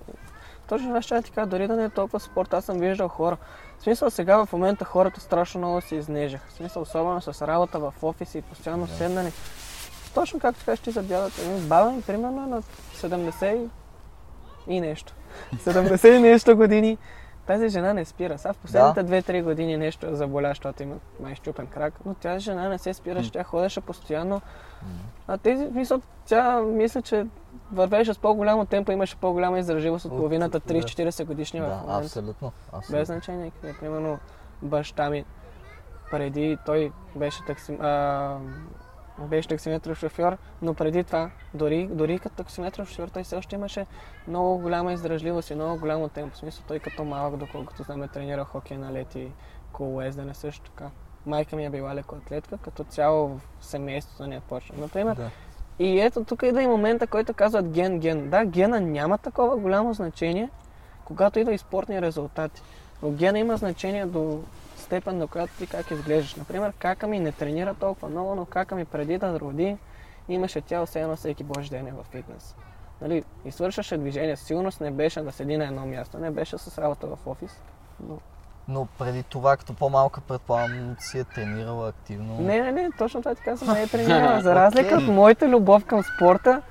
[0.67, 3.38] Точно това ще ти кажа, дори да не е толкова спорт, аз съм виждал хора.
[3.80, 6.49] В смисъл сега в момента хората страшно много се изнежаха.
[6.49, 8.93] В смисъл особено с работа в офиси и постоянно Да.
[8.93, 9.32] седнали.
[10.13, 11.41] Точно както кажеш ти за дядата.
[11.60, 12.62] Баба ми примерно е на
[12.95, 13.69] 70
[14.67, 14.73] и...
[14.75, 15.13] и нещо.
[15.56, 16.97] 70 и нещо години.
[17.47, 18.38] Тази жена не спира.
[18.38, 22.39] Сега в последните 2-3 години нещо е заболя, защото има май щупен крак, но тази
[22.39, 24.41] жена не се спираше, тя ходеше постоянно.
[25.27, 27.25] А тези, мисля, тя мисля, че
[27.71, 30.73] вървеше с по-голямо темпо, имаше по-голяма издържливост от половината да.
[30.73, 31.93] 30-40 годишни в Да, момента.
[32.05, 32.51] абсолютно.
[32.71, 33.05] Без абсолютно.
[33.05, 33.51] значение.
[33.62, 33.75] къде.
[33.79, 34.19] Примерно
[34.62, 35.25] баща ми,
[36.12, 38.38] преди той беше, такси, а,
[39.25, 43.86] беше таксиметров шофьор, но преди това, дори, дори като таксиметров шофьор, той все още имаше
[44.27, 46.36] много голяма издръжливост и много голямо темпо.
[46.36, 49.32] В смисъл, той като малък, доколкото знаме, е тренира хокей на лети,
[49.71, 50.89] колоездене също така.
[51.25, 53.27] Майка ми е била лекоатлетка, като цяло
[53.60, 54.75] в семейството не е почна.
[54.80, 55.30] Например, Да.
[55.80, 58.30] и ето тук идва и момента, който казват ген, ген.
[58.30, 60.49] Да, гена няма такова голямо значение,
[61.06, 62.62] когато идва и спортни резултати.
[63.03, 64.43] Но гена има значение до
[64.88, 66.36] степен, до която ти как изглеждаш.
[66.36, 69.78] Например, кака ми не тренира толкова много, но кака ми преди да роди,
[70.30, 72.56] имаше тяло все едно всеки божи ден е във фитнес.
[73.02, 74.36] Нали, и свършваше движение.
[74.36, 77.62] Сигурност не беше да седи на едно място, не беше с работа в офис.
[78.08, 78.17] Но...
[78.67, 82.41] Но преди това, като по-малка, предполагам, си е тренирала активно.
[82.41, 84.41] Не, не, не, точно това ти казвам, не е тренирала.
[84.41, 86.62] За разлика от моята любов към спорта,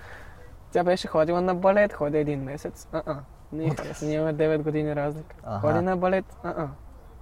[0.73, 2.89] тя беше ходила на балет, ходи един месец.
[2.93, 3.17] А-а.
[3.53, 4.05] Ние okay.
[4.05, 5.37] имаме 9 години разлика.
[5.61, 6.69] Ходи на балет, а-а.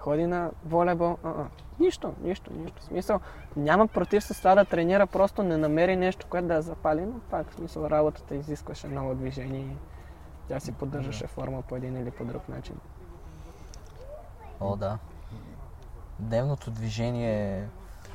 [0.05, 1.47] Ходи на волейбол, а-а.
[1.81, 2.83] Нищо, нищо, нищо.
[2.83, 3.21] В смисъл,
[3.57, 7.19] няма против с това да тренира, просто не намери нещо, което да я запали, но
[7.31, 9.77] пак, в смисъл, работата изискваше много движение и
[10.49, 12.77] тя си поддържаше форма по един или по друг начин.
[14.61, 14.99] О, да.
[16.19, 17.69] Дневното движение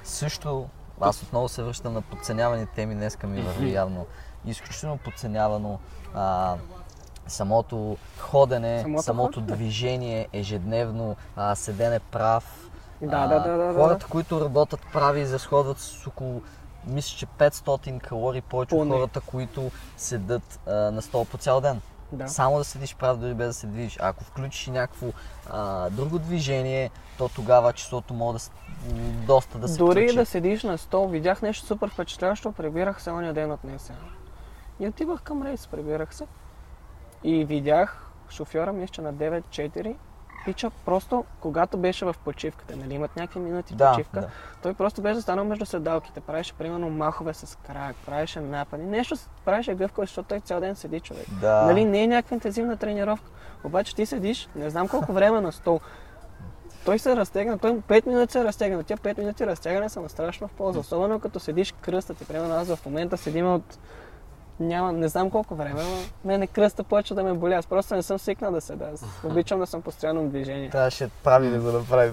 [0.04, 0.70] също,
[1.02, 4.06] аз отново се връщам на подценявани теми, днеска ми върви явно
[4.46, 5.80] изключително подценявано.
[6.14, 6.56] А,
[7.30, 9.58] самото ходене, Самото самото, ходене.
[9.58, 12.70] движение, ежедневно, а, седене прав.
[13.02, 13.74] Да, А, да, да, да, да.
[13.74, 16.42] Хората, които работят прави, изразходват с около,
[16.88, 21.82] мисля, че 500 калории повече от хората, които седат а, на стол по цял ден.
[22.12, 22.28] Да.
[22.28, 23.98] Само да седиш прав, дори без да се движиш.
[24.02, 25.08] Ако включиш някакво
[25.50, 28.50] а, друго движение, то тогава числото може да,
[29.26, 30.16] доста да се Дори качи.
[30.18, 33.94] да седиш на стол, видях нещо супер впечатляващо, прибирах се ония ден от НСА.
[34.80, 36.28] И отивах към рейс, прибирах се.
[37.24, 39.96] И видях шофьора ми, че на 9.4
[40.46, 44.28] пича просто, когато беше в почивката, нали имат някакви минути Да, почивка, да.
[44.64, 49.76] той просто беше станал между седалките, правеше примерно махове с крак, правеше напади, нещо правеше
[49.76, 51.26] гъвкаво, защото той цял ден седи човек.
[51.42, 51.62] Да.
[51.66, 53.32] Нали, не е някаква интензивна тренировка.
[53.64, 55.80] Обаче ти седиш, не знам колко време на стол.
[56.86, 58.84] Той се разтегна, той 5 минути се разтегна.
[58.84, 60.80] Тя 5 минути разтягане са на страшно в полза.
[60.80, 62.26] Особено като седиш кръста ти.
[62.26, 63.80] Примерно аз в момента седим от
[64.60, 67.54] няма, не знам колко време, но мене кръста почва да ме боли.
[67.54, 68.86] Аз просто не съм свикнал да седа.
[68.94, 70.70] Аз обичам да съм постоянно в движение.
[70.70, 72.12] Трябваше прави да го направи.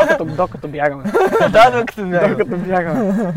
[0.00, 1.04] докато, докато бягаме.
[1.52, 2.36] да, докато бягам.
[2.36, 3.32] докато бягаме.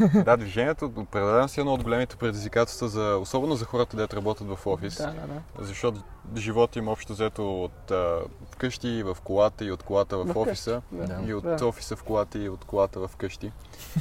[0.24, 4.48] Да, движението определено си е едно от големите предизвикателства, за, особено за хората, дето работят
[4.48, 4.96] в офис.
[4.96, 5.40] Да, да, да.
[5.58, 6.00] Защото
[6.36, 8.18] живота им общо взето от а,
[8.50, 10.82] вкъщи в колата и от колата в, В офиса.
[10.92, 11.18] Да.
[11.26, 11.66] И от Да.
[11.66, 13.52] офиса в колата и от колата в къщи.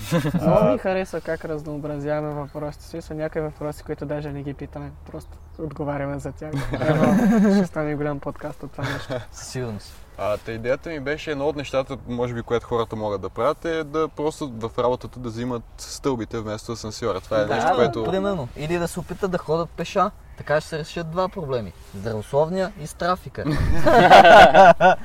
[0.42, 2.86] Много ми харесва как разнообразяваме въпросите.
[2.86, 6.52] В Смисъл, някои въпроси, които даже не ги питаме, просто отговаряме за тях.
[7.56, 9.14] Ще стане голям подкаст от това нещо.
[9.32, 9.94] Със сигурност.
[10.22, 13.66] А, та идеята ми беше едно от нещата, може би, което хората могат да правят,
[13.66, 17.22] е да просто в работата да взимат стълбите вместо асансьора.
[17.22, 18.04] Това е Да, нещо, което...
[18.04, 18.48] Примерно.
[18.58, 20.12] Или да се опитат да ходят пеша.
[20.38, 21.74] Така ще се решат два проблеми.
[21.96, 23.44] Здравословния и с трафика.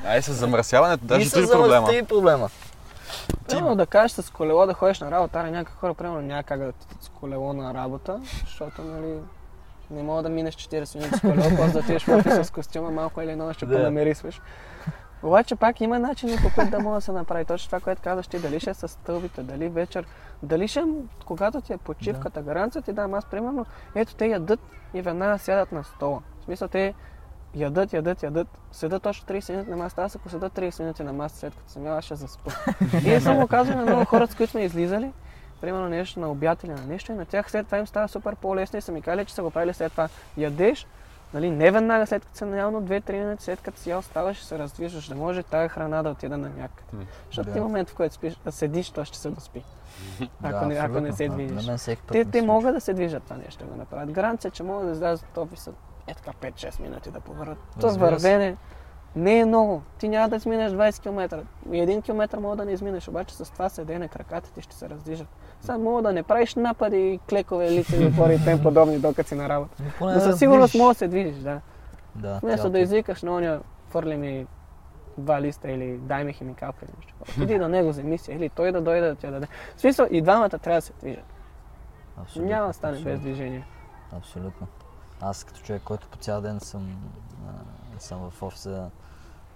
[0.07, 1.87] Ай, с замърсяването, и даже с три проблема.
[1.87, 2.49] Три проблема.
[3.47, 6.59] Примерно да кажеш с колело да ходиш на работа, а някакви хора, примерно няма как
[6.59, 9.19] да с колело на работа, защото нали,
[9.91, 12.91] не мога да минеш 40 минути с колело, после да отидеш в офиса с костюма,
[12.91, 13.75] малко или много ще Да.
[13.75, 14.41] понамирисваш.
[15.25, 18.27] Обаче пак има начини, по които да може да се направи точно това, което казваш
[18.27, 20.05] ти, дали ще е с стълбите, дали вечер,
[20.43, 20.83] дали ще,
[21.25, 23.13] когато ти е почивката, гаранция ти дам.
[23.13, 24.59] Аз примерно, ето те ядат
[24.93, 26.21] и веднага сядат на стола.
[26.41, 26.93] В смисъл те
[27.55, 30.03] ядат, ядат, ядат, седат точно 30 минути на масата.
[30.03, 32.51] Аз ако седат 30 минути на масата, след като съм яла, ще заспа.
[33.05, 35.11] и само казвам на много хора, с които сме излизали,
[35.61, 38.35] примерно нещо на обяд или на нещо, и на тях след това им става супер
[38.35, 40.09] по-лесно и са ми казали, че са го правили след това.
[40.37, 40.87] Ядеш,
[41.35, 44.41] нали, не веднага след като си наял, но 2-3 минути след като си ял, ставаш
[44.41, 46.87] и се раздвижваш, да може тази храна да отиде на някъде.
[46.93, 47.53] М, Защото да.
[47.53, 49.63] ти момент, в който спиш, да седиш, то ще се доспи.
[50.43, 51.65] Ако, Да, не, ако не се движиш.
[51.65, 54.11] Път Те, те се могат да се движат това нещо да го направят.
[54.11, 55.71] Гаранция, че могат да излязат от офиса
[56.07, 57.57] е така 5-6 минути да повърват.
[57.79, 57.99] То се.
[57.99, 58.57] вървене
[59.15, 59.81] не е много.
[59.97, 61.43] Ти няма да изминеш 20 км.
[61.71, 64.89] И един километр мога да не изминеш, обаче с това седене краката ти ще се
[64.89, 65.27] раздвижат.
[65.61, 69.49] Сега мога да не правиш напади, клекове, лицеви опори и тем подобни, докато си на
[69.49, 69.83] работа.
[70.01, 71.61] Но със сигурност мога да се движиш, да.
[72.15, 74.47] Да, Вместо да извикаш на оня, фърли ми
[75.17, 77.13] два листа или дай ми химикалка или нещо.
[77.21, 79.47] Отиди до него, вземи си, или той да дойде да ти я даде.
[79.75, 81.23] В смисъл, и двамата трябва да се движат.
[82.21, 83.21] Абсолютно, Няма да стане без абсолютно.
[83.21, 83.65] движение.
[84.11, 84.67] Абсолютно.
[85.21, 86.89] Аз като човек, който по цял ден съм,
[87.47, 88.89] а, съм в офиса,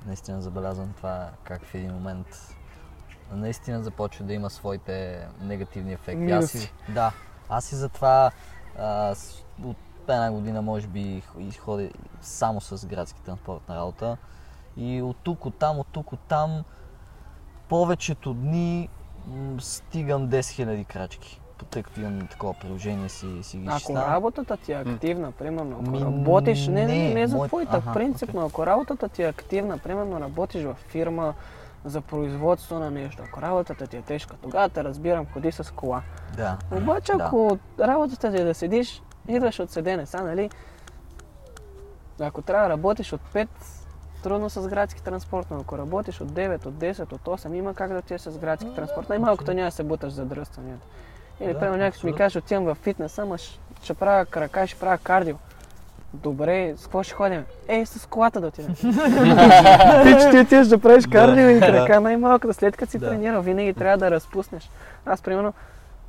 [0.05, 2.55] наистина забелязвам това как в един момент
[3.31, 6.23] наистина започва да има своите негативни ефекти.
[6.23, 6.73] Аз Минуси.
[6.89, 7.11] и, да,
[7.49, 8.31] аз и затова
[8.77, 11.23] а, с- от една година може би
[11.59, 11.89] ходя
[12.21, 14.17] само с градски транспорт на работа.
[14.77, 16.63] И от тук, от там, от тук, от там,
[17.69, 18.89] повечето дни
[19.27, 21.41] м, стигам 10 000 крачки.
[21.65, 24.13] Тъй като имам такова приложение си, си ги Ако изчислявам.
[24.13, 27.77] работата ти е активна, примерно, ако Ми, работиш, не, не, не, не за мой- твоята,
[27.77, 31.33] аха, принципно, ако работата ти е активна, примерно работиш в фирма
[31.85, 36.01] за производство на нещо, ако работата ти е тежка, тогава те разбирам, ходи с кола.
[36.37, 36.57] Да.
[36.73, 37.23] Обаче, Да.
[37.23, 40.49] ако работата ти е да седиш, идваш от седене, са, нали?
[42.19, 43.47] Ако трябва да работиш от 5,
[44.23, 47.93] трудно с градски транспорт, но ако работиш от 9, от 10, от 8, има как
[47.93, 49.09] да ти е с градски транспорт.
[49.09, 50.85] Най-малкото няма да се буташ за дръстванията.
[51.41, 52.17] Или, Да, примерно, някой ми абсолютно.
[52.17, 55.35] каже, отивам в фитнес, ама ще, ще правя крака, ще правя кардио.
[56.13, 57.43] Добре, с какво ще ходим?
[57.67, 58.73] Ей, с колата да отидем.
[60.03, 63.09] ти, че ти отиваш да правиш кардио и крака най-малкото, след като си Да.
[63.09, 64.69] тренирал, винаги трябва да разпуснеш.
[65.05, 65.53] Аз, примерно,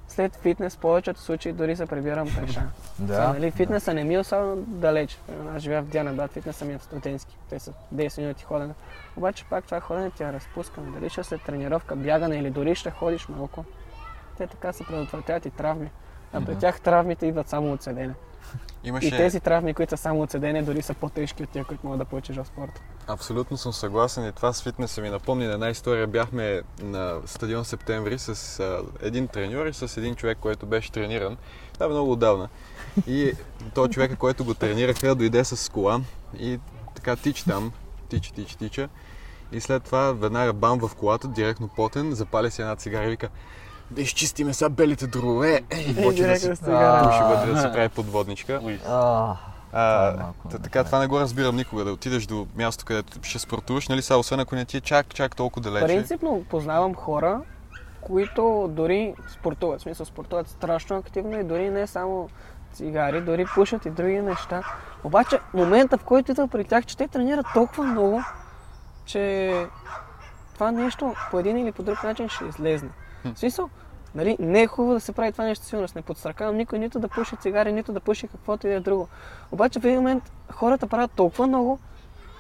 [0.08, 2.62] след фитнес, повечето случаи дори се прибирам пеша.
[2.96, 5.18] Сега, нали, фитнеса не ми е особено далеч.
[5.56, 7.36] Аз живея в Диана Бат, фитнеса ми е в Студентски.
[7.50, 8.74] Те са 10 минути ходене.
[9.16, 10.86] Обаче пак това ходене ти е разпускане.
[10.90, 13.64] Дали ще след тренировка, бягане или дори ще ходиш малко.
[14.40, 15.90] Те така се предотвратяват и травми.
[16.32, 18.14] А при тях травмите идват само от седене.
[18.84, 19.06] Имаше...
[19.06, 21.98] И тези травми, които са само от седене, дори са по-тежки от тия, които могат
[21.98, 22.80] да получиш в спорта.
[23.06, 26.06] Абсолютно съм съгласен и това с фитнеса ми напомни на една история.
[26.06, 31.36] Бяхме на стадион Септември с а, един треньор и с един човек, който беше трениран.
[31.74, 32.48] Това е много отдавна.
[33.06, 33.32] И
[33.74, 36.00] той човека, който го тренираха, дойде с кола
[36.38, 36.58] и
[36.94, 37.72] така тича там,
[38.08, 38.88] тича, тича, тича.
[39.52, 43.28] И след това веднага бам в колата, директно потен, запали си една цигара и вика
[43.90, 45.60] да изчистиме сега белите дробове.
[45.86, 47.08] И почва да директно си с цигара.
[47.08, 48.60] пуши вътре, да се прави подводничка.
[48.88, 49.36] А,
[49.72, 50.16] е
[50.50, 54.02] та, така, това не го разбирам никога, да отидеш до място, където ще спортуваш, нали
[54.02, 55.86] сега, освен ако не ти е чак, чак толкова далече.
[55.86, 57.40] Принципно познавам хора,
[58.00, 62.28] които дори спортуват, в смисъл спортуват страшно активно и дори не само
[62.72, 64.62] цигари, дори пушат и други неща.
[65.04, 68.22] Обаче, момента в който идва при тях, че те тренират толкова много,
[69.04, 69.54] че
[70.54, 72.88] това нещо по един или по друг начин ще излезне.
[73.24, 73.68] В смисъл,
[74.14, 75.94] нали, не е хубаво да се прави това нещо сигурност.
[75.94, 79.08] Не подстракавам никой нито да пуши цигари, нито да пуши каквото и да е друго.
[79.52, 81.78] Обаче в един момент хората правят толкова много,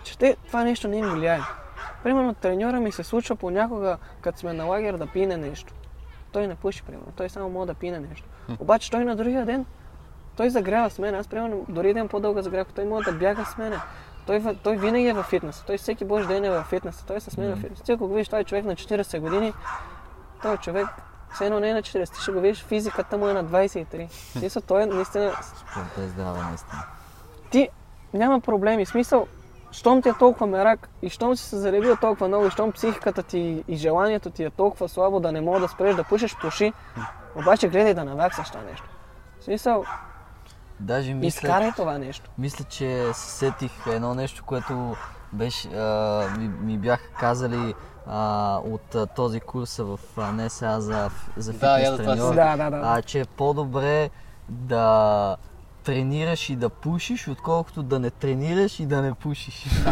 [0.04, 1.40] че те, това нещо не им влияе.
[2.02, 5.74] Примерно треньора ми се случва понякога, като сме на лагер, да пине нещо.
[6.32, 7.12] Той не пуши, примерно.
[7.16, 8.28] Той само може да пине нещо.
[8.58, 9.64] Обаче той на другия ден,
[10.36, 11.14] той загрява с мен.
[11.14, 13.76] Аз, примерно, дори имам по-дълга загрявка, той може да бяга с мене.
[14.26, 15.64] Той, в- той винаги е във фитнес.
[15.66, 17.04] Той всеки божи ден е във фитнес.
[17.06, 17.80] Той е с мен във фитнес.
[17.80, 19.52] Ти ако го видиш, той е човек на 40 години,
[20.42, 20.86] той човек,
[21.34, 24.12] все едно не е на 40, ти ще го видиш, физиката му е на 23.
[24.38, 26.82] Смисъл, той е наистина, Спорта е здрава, наистина.
[27.50, 27.68] ти
[28.14, 28.86] няма проблеми.
[28.86, 29.26] Смисъл,
[29.72, 33.22] щом ти е толкова мерак и щом си се заребил толкова много и щом психиката
[33.22, 36.72] ти и желанието ти е толкова слабо да не мога да спреш да пушиш, пуши.
[37.36, 38.88] Обаче гледай да наваксаш това нещо.
[39.40, 39.84] В смисъл,
[40.80, 42.30] Даже мисля, изкарай това нещо.
[42.38, 44.96] мисля, че се сетих едно нещо, което
[45.32, 47.74] беше, а, ми, ми бяха казали
[48.06, 52.56] а, от а, този курс в а, НСА за, за Да, фитнес си треньор, Да,
[52.56, 52.80] да, да.
[52.84, 54.10] а, че е по-добре
[54.48, 55.36] да
[55.84, 59.64] тренираш и да пушиш, отколкото да не тренираш и да не пушиш.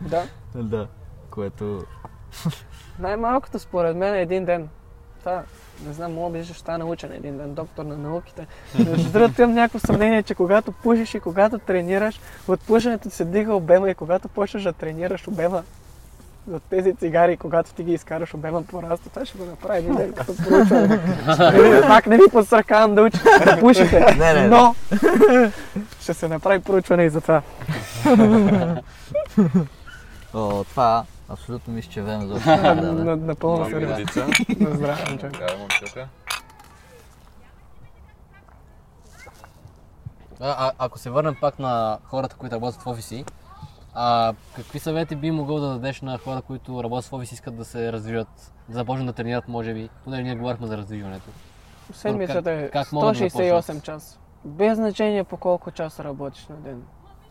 [0.00, 0.22] да.
[0.54, 0.86] да,
[1.30, 1.84] което...
[2.98, 4.68] Най-малкото според мен е един ден.
[5.28, 5.42] Това,
[5.86, 8.46] не знам, мога би ще стана учен един ден, доктор на науките.
[8.78, 13.54] Между другото имам някакво съмнение, че когато пушиш и когато тренираш, от пушенето се дига
[13.54, 15.62] обема и когато почнеш да тренираш обема
[16.52, 20.12] от тези цигари, когато ти ги изкараш обема пораства, това ще го направи един ден
[20.12, 21.00] като проучване.
[21.38, 24.48] Нали, Пак не ви подстракавам да учите, да пушите, Не, не, не.
[24.48, 24.74] но
[26.00, 27.42] ще се направи проучване и за това.
[30.34, 32.92] О, това абсолютно мисля, че е време за още да, да.
[32.94, 34.26] На- Напълно водица.
[34.60, 35.28] На здраве, момче.
[35.28, 36.08] Така, момчета.
[40.40, 43.24] А, ако се върнем пак на хората, които работят в офиси,
[43.94, 47.64] а, какви съвети би могъл да дадеш на хора, които работят в офиси, искат да
[47.64, 51.30] се развиват, да започнат да тренират, може би, понеже ние говорихме за развиването.
[51.92, 53.84] Седмицата е как могат да 168 започнат?
[53.84, 54.18] часа.
[54.44, 56.82] Без значение по колко часа работиш на ден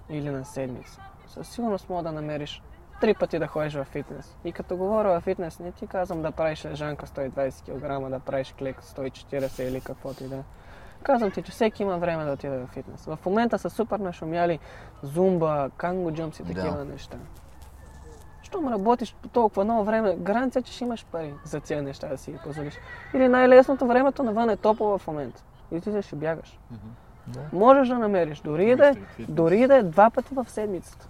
[0.09, 1.01] или на седмица.
[1.27, 2.61] Със сигурност мога да намериш
[3.01, 4.35] три пъти да ходиш в фитнес.
[4.43, 8.53] И като говоря в фитнес, не ти казвам да правиш лежанка 120 кг, да правиш
[8.59, 10.43] клек 140 или каквото и да е.
[11.03, 13.05] Казвам ти, че всеки има време да отиде в фитнес.
[13.05, 14.59] В момента са супер нашумяли
[15.03, 16.53] зумба, канго джъмпс и Да.
[16.53, 17.17] такива неща.
[18.43, 22.17] Щом работиш по толкова много време, гаранция, че ще имаш пари за тези неща да
[22.17, 22.73] си ги позволиш.
[23.13, 25.43] Или най-лесното времето навън е топло в момента.
[25.71, 26.59] И ти ще бягаш.
[27.27, 27.39] Да.
[27.53, 31.07] Можеш да намериш, дори и да, е, дори да е два пъти в седмицата.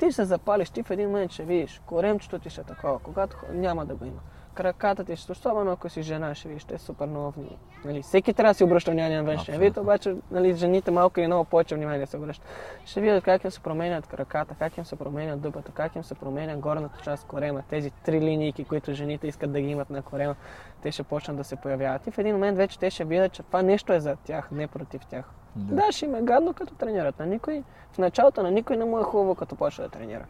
[0.00, 3.36] Ти ще запалиш, ти в един момент ще видиш, коремчето ти ще е такова, когато
[3.52, 4.20] няма да го има.
[4.54, 7.58] Краката ти ще, особено ако си жена, ще видиш, те са супер много внимание.
[7.84, 11.26] Нали, всеки трябва да си обръща внимание на външния вид, обаче нали, жените малко или
[11.26, 12.46] много повече внимание се обръщат.
[12.84, 16.14] Ще видят как им се променят краката, как им се променя дъбата, как им се
[16.14, 20.34] променя горната част корема, тези три линии, които жените искат да ги имат на корема,
[20.82, 22.06] те ще почнат да се появяват.
[22.06, 24.66] И в един момент вече те ще видят, че това нещо е за тях, не
[24.66, 25.24] против тях.
[25.56, 25.74] Да.
[25.74, 27.18] Да, ще им е гадно като тренират.
[27.18, 30.24] На никой, в началото на никой не му е хубаво като почва да тренира.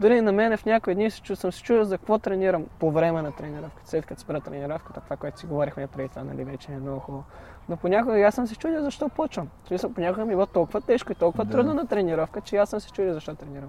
[0.00, 2.90] Дори на мене в някои дни се чу, съм се чудил за какво тренирам по
[2.90, 3.90] време на тренировката.
[3.90, 7.24] След като спра тренировката, това, което си говорихме преди това, нали, вече е много хубаво.
[7.68, 9.48] Но понякога аз съм се чудил защо почвам.
[9.66, 11.50] Смисъл, понякога ми е било толкова тежко и толкова Да.
[11.50, 13.68] трудно на тренировка, че аз съм се чудил защо тренирам.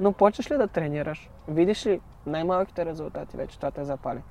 [0.00, 4.22] Но почваш ли да тренираш, видиш ли най-малките резултати, вече това те запали.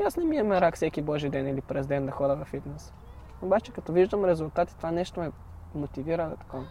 [0.00, 2.44] И аз не ми е мерак всеки божи ден или през ден да хода в
[2.44, 2.92] фитнес.
[3.42, 5.30] Обаче като виждам резултати, това нещо ме
[5.74, 6.64] мотивира да такова.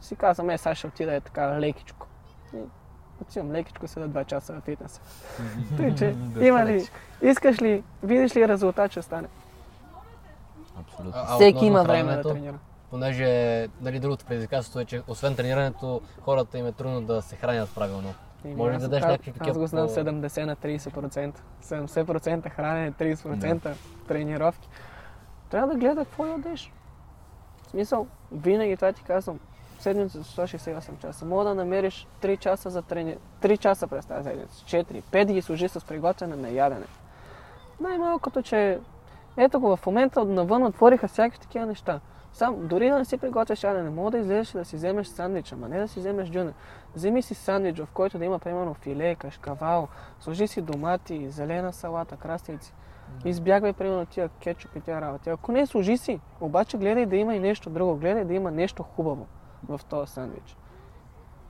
[0.00, 2.06] Си казвам, е, сега ще отида е така лекичко.
[2.54, 2.58] И
[3.20, 5.00] отивам лекичко, седа 2 часа в фитнес.
[5.76, 6.88] Тъй, че има ли,
[7.22, 9.28] искаш ли, видиш ли резултат, ще стане.
[10.80, 11.24] Абсолютно.
[11.34, 12.58] Всеки има време да тренира.
[12.90, 13.26] Понеже
[13.80, 18.14] нали, другото предизвикателство е, че освен тренирането, хората им е трудно да се хранят правилно.
[18.44, 20.56] И Може ли аз да дадеш аз- някакви Аз такива го знам по- 70 на
[20.56, 21.32] 30%.
[21.62, 23.74] 70% хранене, 30%
[24.08, 24.68] тренировки.
[25.50, 26.72] Трябва да гледа какво ядеш.
[27.62, 29.38] В смисъл, винаги това ти казвам.
[29.78, 31.24] Седмица за 168 часа.
[31.24, 33.16] Мога да намериш 3 часа за трени...
[33.42, 34.64] 3 часа през тази седмица.
[34.64, 36.86] 4, 5 ги служи с приготвяне на ядене.
[37.80, 38.78] Най-малкото, че
[39.36, 42.00] ето го в момента навън отвориха всякакви такива неща.
[42.32, 45.52] Сам, дори да не си приготвяш ядене, мога да излезеш и да си вземеш сандвич,
[45.52, 46.52] ама не да си вземеш дюна.
[46.94, 49.88] Вземи си сандвич, в който да има примерно филе, кашкавал,
[50.20, 52.72] сложи си домати, зелена салата, краставици.
[53.24, 55.30] Избягвай примерно тия кетчуп и тия работи.
[55.30, 56.20] Ако не, сложи си.
[56.40, 57.96] Обаче гледай да има и нещо друго.
[57.96, 59.26] Гледай да има нещо хубаво
[59.68, 60.56] в този сандвич.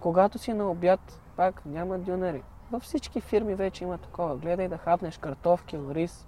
[0.01, 2.43] Когато си на обяд, пак няма дюнери.
[2.71, 4.37] Във всички фирми вече има такова.
[4.37, 6.27] Гледай да хапнеш картофки, рис.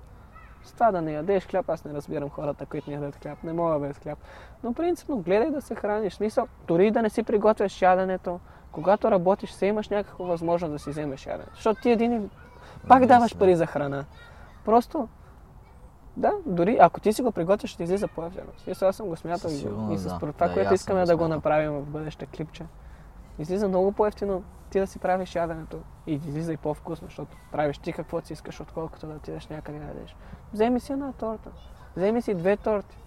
[0.64, 3.42] С това да не ядеш хляб, аз не разбирам хората, които не ядат хляб.
[3.42, 4.18] Не мога без хляб.
[4.64, 6.12] Но принципно гледай да се храниш.
[6.12, 8.40] В Смисъл, дори да не си приготвяш яденето,
[8.72, 11.54] когато работиш, се имаш някаква възможност да си вземеш яденето.
[11.54, 12.30] Защото ти един
[12.88, 14.04] пак Разбира даваш пари за храна.
[14.64, 15.08] Просто,
[16.16, 18.08] да, дори ако ти си го приготвяш, ще ти излиза.
[18.08, 19.54] В Смисъл, аз съм го смятал и,
[19.94, 22.66] и с това, Да, и което искаме да го направим в бъдеще клипче.
[23.38, 27.92] Излиза много по-ефтино ти да си правиш яденето и излиза и по-вкусно, защото правиш ти
[27.92, 30.16] каквото си искаш, отколкото да отидеш някъде да ядеш.
[30.52, 31.50] Вземи си една торта,
[31.96, 32.98] вземи си две торти.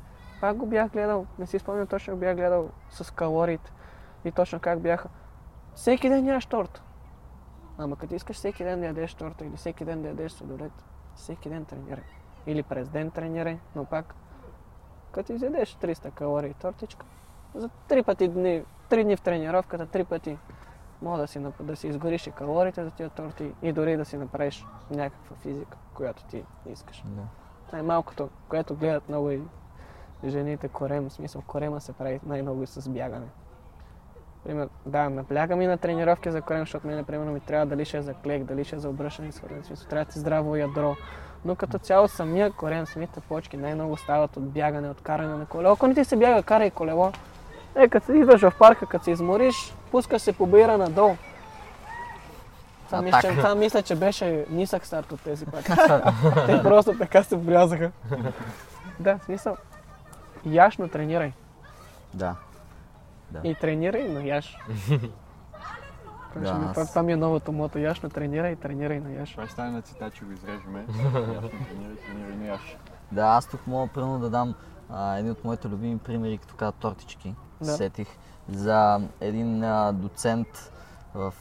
[0.41, 3.71] Пак го бях гледал, не си спомням точно, бях гледал с калориите
[4.25, 5.09] и точно как бяха.
[5.75, 6.83] Всеки ден ядеш торта.
[7.77, 10.73] Ама като искаш всеки ден да ядеш торта или всеки ден да ядеш сладолет,
[11.15, 12.18] всеки ден тренирай.
[12.47, 14.15] Или през ден тренирай, но пак
[15.11, 17.05] като изядеш 300 калории тортичка,
[17.55, 20.37] за три пъти дни, три дни в тренировката, три пъти
[21.01, 24.17] мога да си, да си изгориш и калориите за тия торти и дори да си
[24.17, 27.03] направиш някаква физика, която ти искаш.
[27.05, 27.21] Да.
[27.73, 29.41] Най-малкото, което гледат много и
[30.25, 33.27] жените корем, в смисъл корема се прави най-много и с бягане.
[34.43, 37.97] Пример, да, наблягам и на тренировки за корем, защото мен, примерно, ми трябва дали ще
[37.97, 39.31] е за клек, дали ще е за обръщане.
[39.31, 40.95] В смисъл, трябва ти здраво ядро.
[41.45, 45.73] Но като цяло самия корем, самите почки най-много стават от бягане, от каране на колело.
[45.73, 47.11] Ако не ти се бяга, карай колело.
[47.75, 51.15] Е, като идваш в парка, като се измориш, пускаш се по бира надолу.
[52.85, 55.71] Това мисля, това мисля, че беше нисък старт от тези пъти.
[56.45, 57.91] Те просто така се врязаха.
[58.99, 59.57] да, смисъл.
[60.45, 61.33] Яш, но тренирай.
[62.13, 62.35] Да.
[63.31, 63.39] Да.
[63.43, 64.57] И тренирай, но яш.
[66.29, 67.79] Това, ще Да, ми- аз- това, това ми е новото мото.
[67.79, 69.31] Яш, но тренирай, тренирай, но яш.
[69.31, 70.85] Това ще стане на цитат, че го изрежеме.
[70.89, 71.11] Ясно,
[71.49, 72.77] тренирай, тренирай, не яш.
[73.11, 74.55] Да, аз тук мога примерно да дам
[74.89, 77.35] а, един от моите любими примери, като казват тортички.
[77.61, 77.65] Да.
[77.67, 78.07] Сетих
[78.49, 80.71] за един а, доцент
[81.13, 81.33] в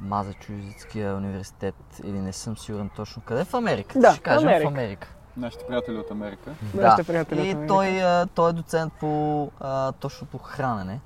[0.00, 3.44] Мазачузетския университет или не съм сигурен точно къде.
[3.44, 3.98] В Америка.
[3.98, 4.64] Да, ще кажем Америка.
[4.64, 5.08] в Америка.
[5.36, 6.50] Нашите приятели от Америка.
[6.74, 7.66] Нашите приятели от И Америка.
[7.68, 11.00] той, а, той е доцент по, а, точно по хранене.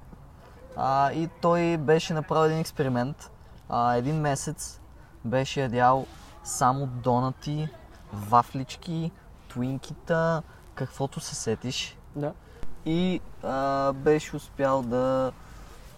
[0.82, 3.30] А, и той беше направил един експеримент.
[3.68, 4.80] А, един месец
[5.24, 6.06] беше ядял
[6.44, 7.68] само донати,
[8.12, 9.10] вафлички,
[9.48, 10.42] твинкита,
[10.74, 11.96] каквото се сетиш.
[12.16, 12.32] Да.
[12.86, 15.32] И а, беше успял да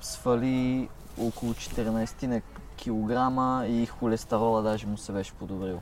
[0.01, 2.41] свали около 14 на
[2.77, 5.81] килограма и холестерола даже му се беше подобрил.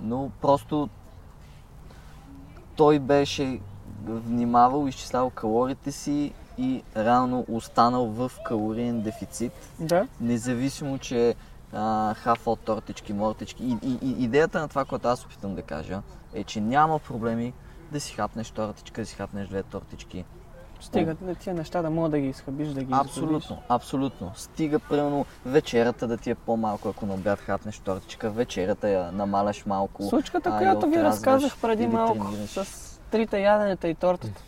[0.00, 0.88] Но просто
[2.76, 3.60] той беше
[4.04, 10.06] внимавал, изчислявал калориите си и реално останал в калориен дефицит, Да.
[10.20, 11.34] независимо, че
[11.72, 13.64] а, хафал тортички, мортички.
[13.64, 16.02] И, и, и идеята на това, което аз опитам да кажа,
[16.34, 17.52] е, че няма проблеми
[17.92, 20.24] да си хапнеш тортичка, да си хапнеш две тортички.
[20.80, 22.92] Стига да тия неща да мога да ги изхъбиш, да ги.
[22.92, 24.32] Абсолютно, абсолютно.
[24.34, 29.66] Стига примерно вечерата да ти е по-малко, ако на обяд хапнеш тортичка, вечерата я намаляш
[29.66, 30.02] малко.
[30.02, 32.50] Случката, а, която ви разказах преди малко тренираш.
[32.50, 34.42] с трите яденета и тортата,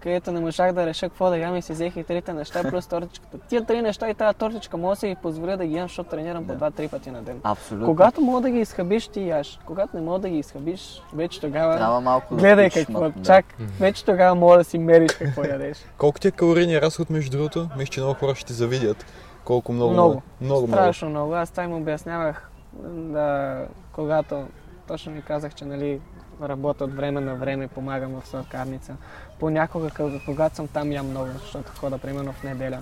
[0.00, 2.86] където не можах да реша какво да ям и си взех и трите неща плюс
[2.86, 3.38] тортичката.
[3.38, 6.10] Тия три неща и тази тортичка мога да си ги позволя да ги ям, защото
[6.10, 6.58] тренирам по Да.
[6.58, 7.40] два-три пъти на ден.
[7.44, 7.86] Абсолютно.
[7.86, 9.58] Когато мога да ги изхъбиш, ти яш.
[9.66, 13.00] Когато не мога да ги изхъбиш, вече тогава Трябва малко да гледай включиш какво.
[13.00, 13.22] да.
[13.24, 13.44] Чак,
[13.80, 15.78] вече тогава мога да си мериш какво ядеш.
[15.98, 17.68] Колко ти е калорийния разход, между другото?
[17.78, 19.06] Мисля, че много хора ще ти завидят.
[19.44, 19.92] Колко много.
[19.92, 20.22] Много.
[20.40, 20.82] Много, много.
[20.82, 21.34] Страшно много.
[21.34, 22.50] Аз това им обяснявах,
[22.92, 23.58] да,
[23.92, 24.44] когато
[24.88, 26.00] точно ми казах, че нали,
[26.42, 28.96] работя от време на време, помагам в сладкарница.
[29.38, 29.90] Понякога,
[30.26, 32.78] когато съм там, ям много, защото хода примерно в неделя.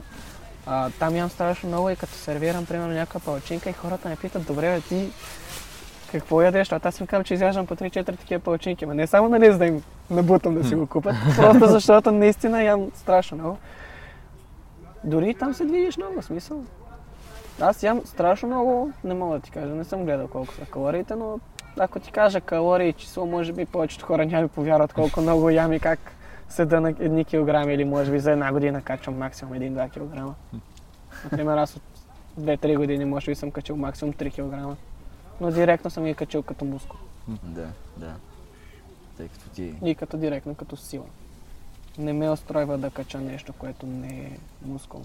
[0.66, 4.46] А, там ям страшно много и като сервирам примерно някаква палачинка и хората ме питат,
[4.46, 5.10] добре, бе, ти
[6.12, 6.60] какво ядеш?
[6.60, 9.58] Защото аз им казвам, че изяждам по 3-4 такива палачинки, но не само нали, за
[9.58, 13.58] да им набутам да си го купат, просто защото наистина ям страшно много.
[15.04, 16.64] Дори там се движиш много, смисъл.
[17.60, 21.14] Аз ям страшно много, не мога да ти кажа, не съм гледал колко са калориите,
[21.14, 21.40] но
[21.78, 25.50] ако ти кажа калории и число, може би повечето хора няма ми повярват колко много
[25.50, 25.98] ям и как
[26.48, 30.34] седа на едни килограми или може би за една година качвам максимум 1-2 килограма.
[31.24, 31.82] Например, аз от
[32.40, 34.76] 2-3 години може би съм качил максимум 3 килограма.
[35.40, 36.98] Но директно съм ги качил като мускул.
[37.42, 37.66] Да,
[37.96, 38.14] да.
[39.16, 39.74] Тъй като ти...
[39.84, 41.06] И като директно като сила.
[41.98, 45.02] Не ме устройва да кача нещо, което не е мускул.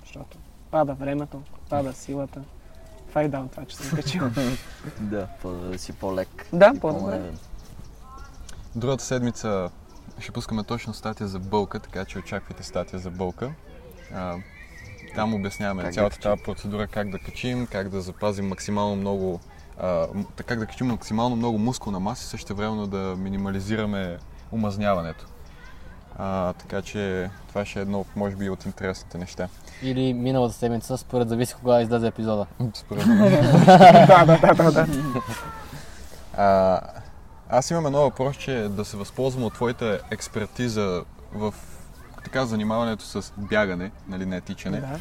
[0.00, 0.38] Защото
[0.70, 2.42] пада времето, пада силата.
[3.12, 4.30] Това и дам това, че съм качил.
[5.00, 6.46] Да, да си по-лек.
[6.52, 7.20] Да, по-добре.
[8.74, 9.70] Другата седмица
[10.18, 13.52] ще пускаме точно статия за бълка, така че очаквайте статия за бълка.
[14.14, 14.36] А,
[15.14, 19.40] там обясняваме Как цялата тази процедура, как да качим, как да запазим максимално много
[19.80, 20.06] а,
[20.46, 24.18] как да качим максимално много мускулна маса и също времено да минимализираме
[24.52, 25.26] умазняването.
[26.18, 29.48] А, така че това ще е едно, може би, от интересните неща.
[29.82, 32.46] Или миналата седмица, според зависи кога излезе епизода.
[32.74, 34.86] Според да, да, да, да, да.
[36.36, 36.80] А,
[37.48, 41.04] аз имам едно въпрос, че да се възползвам от твоята експертиза
[41.34, 41.54] в
[42.24, 44.80] така занимаването с бягане, нали, не тичане.
[44.80, 44.98] Да.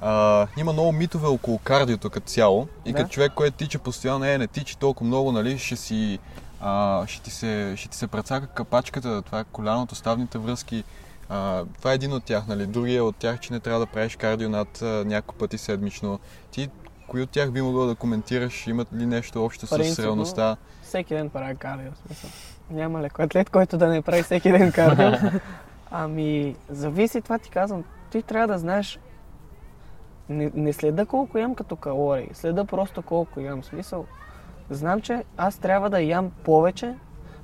[0.00, 2.68] А, има много митове около кардиото като цяло.
[2.84, 2.98] И Да.
[2.98, 6.18] като човек, който тича постоянно, е, не тичи толкова много, нали, ще си...
[6.64, 10.84] А, ще, ти се, ще ти се прецака капачката, това е коляното, ставните връзки.
[11.28, 12.66] А, това е един от тях, нали.
[12.66, 16.20] Другия от тях, че не трябва да правиш кардио над няколко пъти седмично.
[16.50, 16.68] Ти,
[17.08, 18.66] кои от тях би могъл да коментираш?
[18.66, 20.56] Имат ли нещо общо с реалността?
[20.82, 22.30] Всеки ден правя кардио, смисъл.
[22.70, 25.30] Няма лекоатлет, който да не прави всеки ден кардио.
[25.90, 27.84] ами, зависи, това ти казвам.
[28.10, 28.98] Ти трябва да знаеш
[30.28, 33.64] не, не следа колко ям като калории, следа просто колко ям.
[33.64, 34.06] Смисъл,
[34.70, 36.94] знам, че аз трябва да ям повече,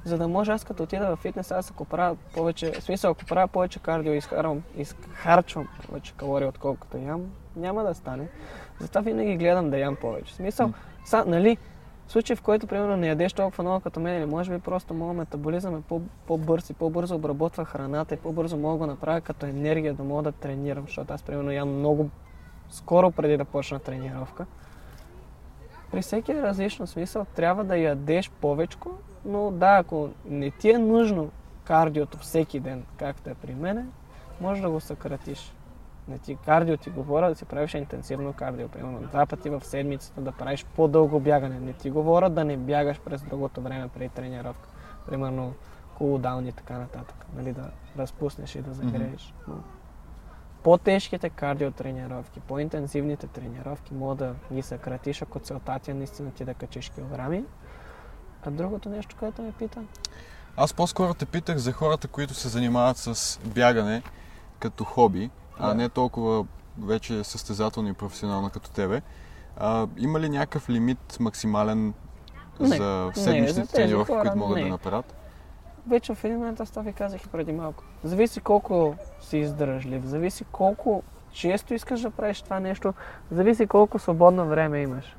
[0.04, 3.24] за да може аз като отида в фитнес, аз ако правя повече, в смисъл, ако
[3.24, 7.22] правя повече кардио, изхарвам, изхарчвам повече калории, отколкото ям,
[7.56, 8.28] няма да стане.
[8.80, 10.32] Затова винаги гледам да ям повече.
[10.32, 10.72] В смисъл,
[11.04, 11.56] са, нали,
[12.06, 14.94] в случай, в който, примерно, не ядеш толкова много като мен, или може би просто
[14.94, 19.46] моят метаболизъм е по- по-бърз и по-бързо обработва храната и по-бързо мога да направя като
[19.46, 22.10] енергия, да мога да тренирам, защото аз, примерно, ям много
[22.70, 24.46] скоро преди да почна тренировка.
[25.90, 28.90] При всеки е различно смисъл, трябва да ядеш повечко,
[29.24, 31.30] но да, ако не ти е нужно
[31.64, 33.86] кардиото всеки ден, както е при мене,
[34.40, 35.54] може да го съкратиш.
[36.08, 40.20] Не ти кардио ти говоря да си правиш интенсивно кардио, примерно два пъти в седмицата
[40.20, 41.60] да правиш по-дълго бягане.
[41.60, 44.68] Не ти говоря да не бягаш през другото време преди тренировка.
[45.06, 45.54] Примерно
[45.98, 47.26] кулдаун и така нататък.
[47.36, 49.34] Нали, да разпуснеш и да загрееш.
[49.48, 49.54] Но
[50.68, 56.54] по-тежките кардиотренировки, по-интенсивните тренировки могат да ги съкратиш, ако целта ти е наистина ти да
[56.54, 57.44] качиш килограми.
[58.46, 59.80] А другото нещо, което ме пита,
[60.56, 64.02] Аз по-скоро те питах за хората, които се занимават с бягане
[64.58, 65.74] като хоби, а Да.
[65.74, 66.46] не толкова
[66.78, 69.02] вече състезателно и професионално като тебе.
[69.56, 71.94] А, има ли някакъв лимит максимален
[72.60, 72.76] Не.
[72.76, 74.62] за Не, седмичните за тези тренировки, хора които могат не.
[74.62, 75.14] да направят?
[75.88, 77.84] Вече в един момент аз това ви казах и преди малко.
[78.04, 82.94] Зависи колко си издръжлив, зависи колко често искаш да правиш това нещо,
[83.30, 85.16] зависи колко свободно време имаш.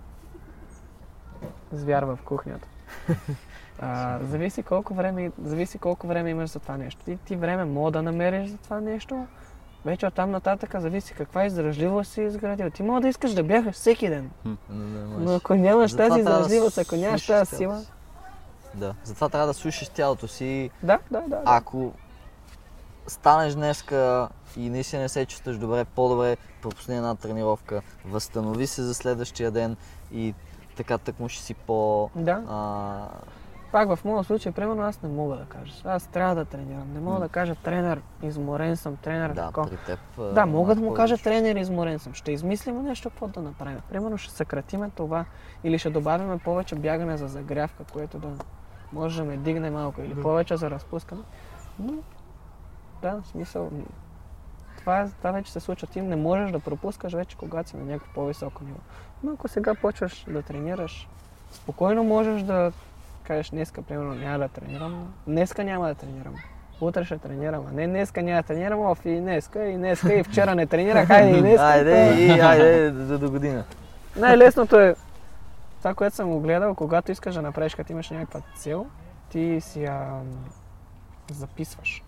[1.72, 2.68] Звяр в кухнята.
[3.82, 7.02] А, зависи, колко време, зависи колко време имаш за това нещо.
[7.06, 9.26] Ти, ти време мога да намериш за това нещо,
[9.86, 12.70] вече оттам нататък зависи каква издръжливост си изградил.
[12.70, 14.30] Ти мога да искаш да бягаш всеки ден,
[15.20, 17.82] но ако нямаш тази издръжливост, ако нямаш тази сила...
[18.76, 20.70] Да, затова трябва да слушаш тялото си.
[20.84, 21.42] Да, да, да.
[21.46, 21.94] Ако
[23.08, 28.94] станеш днеска и наистина не се чувстваш добре, по-добре пропусни една тренировка, възстанови се за
[28.94, 29.78] следващия ден
[30.12, 30.34] и
[30.78, 32.10] така тъкмо ще си по...
[32.16, 32.44] да.
[32.50, 33.08] А,
[33.72, 35.74] Пак в моят случай, примерно, аз не мога да кажа.
[35.84, 36.94] Аз трябва да тренирам.
[36.94, 39.70] Не мога да кажа тренер, изморен съм, тренер, да, такова.
[39.70, 40.00] при теб...
[40.34, 42.14] Да, мога да му кажа тренер, изморен съм.
[42.14, 43.80] Ще измислим нещо, какво да направим.
[43.90, 45.26] Примерно ще съкратиме това
[45.64, 48.28] или ще добавим повече бягане за загрявка, което да
[48.94, 51.22] може да ме дигне малко или повече за разпускане.
[51.80, 51.94] Но,
[53.02, 53.72] да, в смисъл,
[54.80, 55.88] това, това вече се случва.
[55.88, 58.80] Ти не можеш да пропускаш вече, когато си на някакво по-високо ниво.
[59.24, 61.08] Но ако сега почваш да тренираш,
[61.52, 62.72] спокойно можеш да
[63.24, 66.36] кажеш днеска, примерно, няма да тренирам, днеска няма да тренирам.
[66.82, 70.24] Утре ще тренирам, а не днеска няма да тренирам, оф и днеска, и днеска, и
[70.24, 71.66] вчера не тренирах, хайде и днеска.
[71.66, 73.64] Айде, и айде до, до година.
[74.16, 74.96] Най-лесното е
[75.80, 78.86] това, което съм го гледал, когато искаш да направиш, като имаш някаква цел,
[79.30, 80.22] ти си я
[81.32, 82.04] записваш.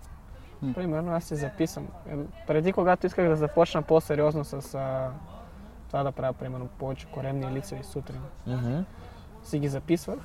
[0.74, 1.86] Примерно аз си записвам.
[2.46, 5.08] Преди, когато исках да започна по-сериозно с а,
[5.88, 8.78] това да правя, примерно, повече коремни лицеви сутрин, Мгм.
[9.44, 10.18] си ги записвах.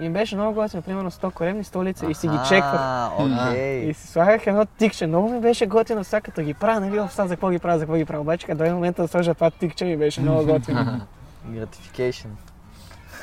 [0.00, 2.80] И беше много готино, примерно 100 коремни, 100 лица и си ги чеквах.
[3.20, 3.78] Окей.
[3.80, 5.06] И си слагах едно тикче.
[5.06, 7.78] Много ми беше готино сега като ги правя, нали, оф, сега за какво ги правя,
[7.78, 8.20] за какво ги правя.
[8.20, 11.00] Обаче като дойде момента да сложа това тикче ми беше много готино.
[11.48, 12.26] Gratification.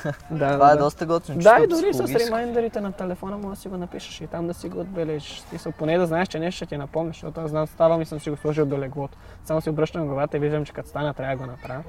[0.32, 0.84] да, Това да, е да.
[0.84, 1.39] доста готино.
[1.39, 4.54] Да, и дори с ремайндерите на телефона може да си го напишеш и там да
[4.54, 5.38] си го отбележиш.
[5.38, 8.06] В Смисъл, поне да знаеш, че нещо ще ти напомниш, защото аз знам, ставам и
[8.06, 9.18] съм си го сложил до леглото.
[9.45, 11.84] Само си обръщам главата и виждам, че като стана трябва да го направя.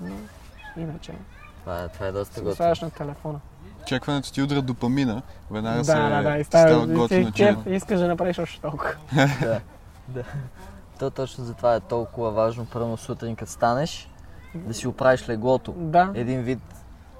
[0.00, 0.14] Но
[0.76, 1.12] иначе,
[1.60, 2.54] Това е, това е доста готино.
[2.56, 3.40] слагаш на телефона.
[3.86, 8.00] Чекването ти удра допамина, веднага се да, да, да, и става става, готино, ти искаш
[8.00, 8.94] да направиш още толкова.
[9.42, 9.60] да,
[10.08, 10.24] да.
[10.98, 14.08] То точно затова е толкова важно, първо сутрин като станеш,
[14.54, 15.72] да си оправиш леглото.
[15.72, 16.58] Да, Един вид,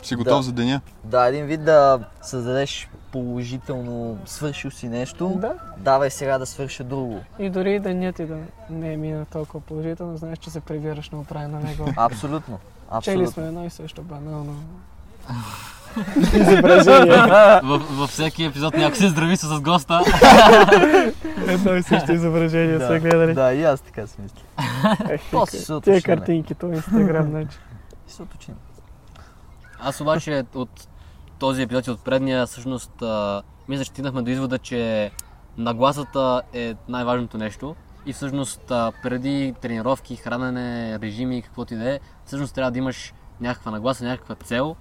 [0.02, 0.42] Си готов Да.
[0.42, 0.80] за деня.
[1.04, 5.52] да, един вид да създадеш положително, свършил си нещо, да.
[5.78, 7.20] давай сега да свърша друго.
[7.38, 8.36] И дори денят ти да
[8.70, 11.86] не е минал толкова положително, знаеш, че се прибираш на оправено легло.
[11.96, 12.58] Абсолютно.
[12.58, 13.32] Чели Абсолютно.
[13.32, 14.54] сме едно и също банално.
[16.34, 17.16] изображение.
[17.62, 20.00] Във, всеки епизод някой се здрави с госта.
[21.48, 23.34] едно и също изображение Да, са гледали.
[23.34, 25.46] Да, и аз така си мисля.
[25.46, 27.58] Се Тия картинки, то Инстаграм, значи.
[28.08, 28.56] И се уточним.
[29.80, 30.88] Аз обаче от
[31.38, 35.10] този епизод и от предния, всъщност, а, мисля, че стигнахме до извода, че
[35.58, 37.76] нагласата е най-важното нещо.
[38.06, 43.14] И всъщност а, преди тренировки, хранене, режими, каквото и да е, всъщност трябва да имаш
[43.40, 44.76] някаква нагласа, някаква цел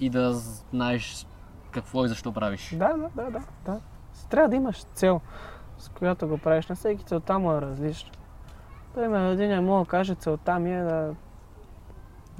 [0.00, 1.26] и да знаеш
[1.70, 2.74] какво и защо правиш.
[2.74, 3.80] Да, да, да, да, да.
[4.30, 5.20] Трябва да имаш цел,
[5.78, 6.66] с която го правиш.
[6.66, 8.10] На всеки целта му е различна.
[8.94, 11.14] Примерно, един е мога да каже, целта ми е да,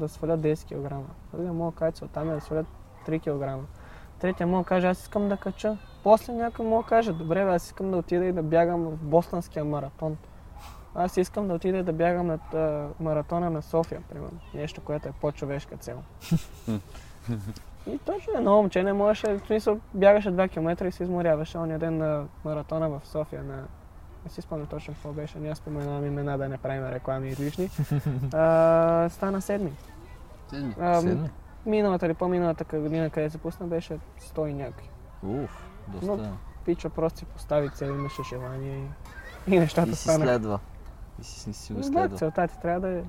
[0.01, 0.95] да сваля 10 кг.
[1.33, 2.65] Другия мога да каже, целта ми е да сваля
[3.07, 3.69] 3 кг.
[4.21, 5.77] Третия мога да каже, аз искам да кача.
[6.03, 8.97] После някой мога да каже, добре, бе, аз искам да отида и да бягам в
[8.97, 10.17] Бостонския маратон.
[10.95, 14.39] Аз искам да отида и да бягам на а, маратона на София, примерно.
[14.55, 16.03] Нещо, което е по-човешка цел.
[17.87, 21.79] И точно едно момче не можеше, в смисъл, бягаше 2 км и се изморяваше ония
[21.79, 23.65] ден на маратона в София на
[24.25, 27.71] не си спомням точно какво беше, няма споменавам имена да не правим реклами излишни.
[28.33, 29.73] А, стана седми.
[30.49, 30.75] Седми.
[30.81, 31.31] А, Седми?
[31.67, 34.89] миналата или по-миналата година, къде се пусна, беше 100 и някакви.
[35.25, 36.07] Уф, доста.
[36.17, 38.89] Но- Пича просто си постави цел, имаше желание
[39.47, 40.25] и, и нещата И си станаха.
[40.25, 40.59] следва.
[41.21, 42.17] И си, си го Да, следва.
[42.19, 43.03] целта ти трябва да е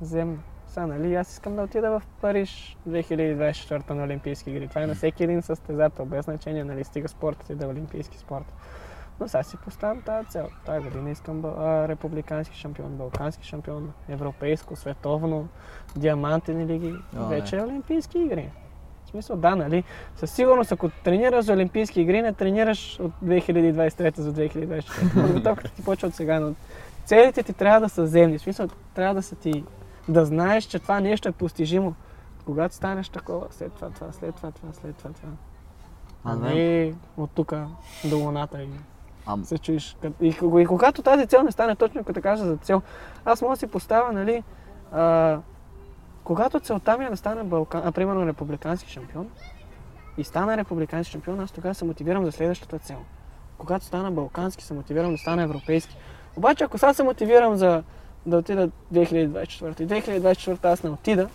[0.00, 0.38] земна.
[0.66, 4.68] Сега, нали, аз искам да отида в Париж 2024 на Олимпийски игри.
[4.68, 8.18] Това е на всеки един състезател, без значение, нали, стига спортът и да е олимпийски
[8.18, 8.52] спорт.
[9.20, 10.48] Но сега си поставям тази цел.
[10.66, 15.48] Тази година искам а, републикански шампион, балкански шампион, европейско, световно,
[15.96, 16.94] диамантени лиги.
[17.18, 17.26] О.
[17.26, 18.50] Вече е олимпийски игри.
[19.04, 19.84] В смисъл, да, нали?
[20.16, 25.22] Със сигурност, ако тренираш за Олимпийски игри, не тренираш от 2023 за 2024.
[25.22, 26.54] Подготовката ти почва от сега, но
[27.04, 28.38] целите ти трябва да са земни.
[28.38, 29.64] В смисъл, трябва да са ти
[30.08, 31.94] да знаеш, че това нещо е постижимо.
[32.44, 35.28] Когато станеш такова, след това, това, след това, това, след това, това.
[36.24, 37.54] А, не от тук
[38.04, 38.68] до луната и
[39.26, 39.96] А, се чуеш.
[40.20, 42.82] И, и когато тази цел не стане точно като кажа за цел,
[43.24, 44.42] аз мога да си поставя, нали,
[44.92, 45.38] а,
[46.24, 49.28] когато целта ми е да стана Балкан, а, примерно републикански шампион,
[50.18, 52.98] и стана републикански шампион, аз тогава се мотивирам за следващата цел.
[53.58, 55.96] Когато стана балкански, се мотивирам да стана европейски.
[56.36, 57.82] Обаче, ако сега се мотивирам за
[58.26, 61.28] да отида 2024 и 2024 аз не отида,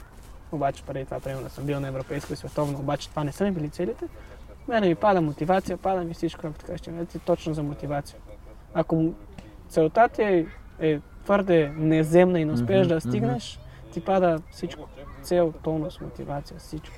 [0.52, 3.52] обаче преди това, примерно, съм бил на европейско и световно, обаче това не са ми
[3.52, 4.06] били целите,
[4.72, 8.20] мене ми пада мотивация, пада ми всичко, както така ще ти точно за мотивация.
[8.74, 9.14] Ако
[9.70, 10.46] целта ти е,
[10.80, 13.60] е твърде неземна и не успееш Мгм, да стигнеш,
[13.94, 14.88] ти пада всичко.
[15.22, 16.96] Цел, тонус, мотивация, всичко.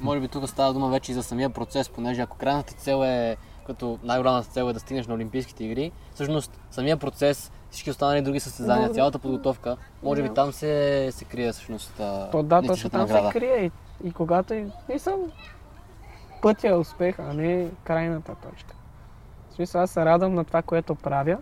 [0.00, 3.36] Може би тук става дума вече и за самия процес, понеже ако крайната цел е,
[3.66, 8.40] като най-голямата цел е да стигнеш на Олимпийските игри, всъщност самия процес, всички останали други
[8.40, 11.92] състезания, цялата подготовка, може би там се, се крие всъщност
[12.32, 13.32] То да, точно там се награда.
[13.32, 13.70] крие и,
[14.08, 15.20] и когато и, и съм
[16.46, 18.74] пътя е успеха, а не крайната точка.
[19.50, 21.38] В смисъл, аз се радвам на това, което правя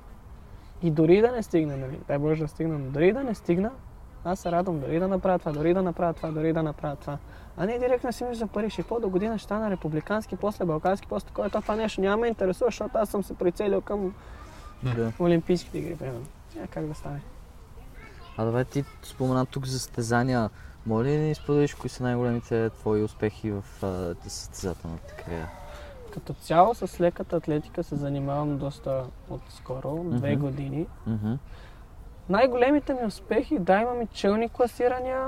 [0.83, 3.71] и дори да не стигна, нали, дай Боже да стигна, но дори да не стигна,
[4.25, 7.19] аз се радвам дори да направя това, дори да направя това, дори да направя това.
[7.57, 10.65] А не директно си мисля за Париж и какво до година ще стана републикански, после
[10.65, 11.51] балкански, после такова.
[11.51, 14.15] То това нещо няма ме интересува, защото аз съм се прицелил към
[14.83, 15.13] да.
[15.21, 16.27] Олимпийските игри, примерно.
[16.55, 17.21] Няма как да стане.
[18.37, 20.51] А давай ти спомена тук за състезания.
[20.87, 23.65] Моля ли да ни споделиш кои са най-големите твои успехи в
[24.23, 25.49] състезателната кариера?
[26.13, 30.45] Като цяло с леката атлетика се занимавам доста отскоро, две Мгм.
[30.47, 30.87] години.
[31.07, 31.33] Мгм.
[32.29, 35.27] Най-големите ми успехи, да, имам и челни класирания.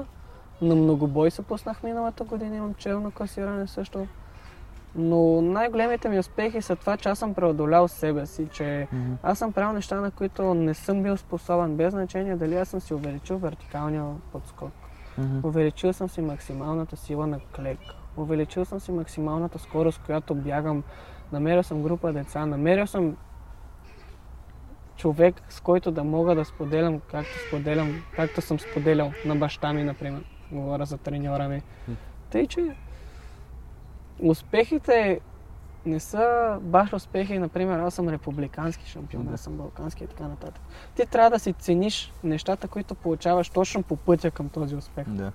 [0.63, 4.07] На многобой се пуснах миналата година, имам челно класиране също.
[4.95, 9.13] Но най-големите ми успехи са това, че аз съм преодолял себе си, че Мгм.
[9.23, 12.81] аз съм правил неща, на които не съм бил способен, без значение дали аз съм
[12.81, 14.73] си увеличил вертикалния подскок.
[15.19, 15.49] Мгм.
[15.49, 17.79] Увеличил съм си максималната сила на клек.
[18.17, 20.83] Увеличил съм си максималната скорост, която бягам.
[21.33, 22.47] Намерил съм група деца.
[22.47, 23.17] Намерил съм
[24.97, 29.85] човек, с който да мога да споделям, както споделям, както съм споделял на баща ми,
[29.85, 30.25] например.
[30.53, 31.63] Говоря за треньора ми.
[32.31, 32.77] Тъй, че
[34.19, 35.21] успехите
[35.87, 36.27] не са
[36.61, 40.63] баш успехи, например, аз съм републикански шампион, аз съм балкански и така нататък.
[40.95, 45.05] Ти трябва да си цениш нещата, които получаваш точно по пътя към този успех.
[45.09, 45.33] Да.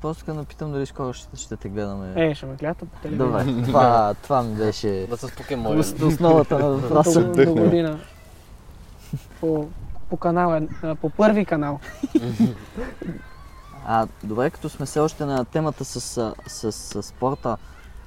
[0.00, 2.12] Просто да питам дали скоро ще, ще те гледаме.
[2.16, 3.26] Е, ще ме гледате по телевизия.
[3.44, 5.80] Добре, това, това ми беше Да с покемони.
[5.80, 7.24] ос- основата на въпроса.
[7.24, 7.98] До, година.
[9.40, 9.68] По,
[10.10, 11.80] по канал, е- а, по първи канал.
[13.86, 17.56] А, добре, като сме все още на темата с, с, с, с спорта,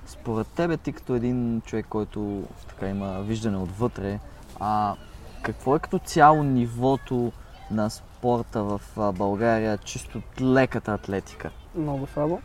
[0.06, 4.20] според тебе, ти като един човек, който така има виждане отвътре,
[4.60, 4.96] а,
[5.42, 7.32] какво е като цяло нивото
[7.72, 8.82] на спорта в
[9.14, 11.50] България, чисто леката атлетика?
[11.76, 12.42] Много слабо.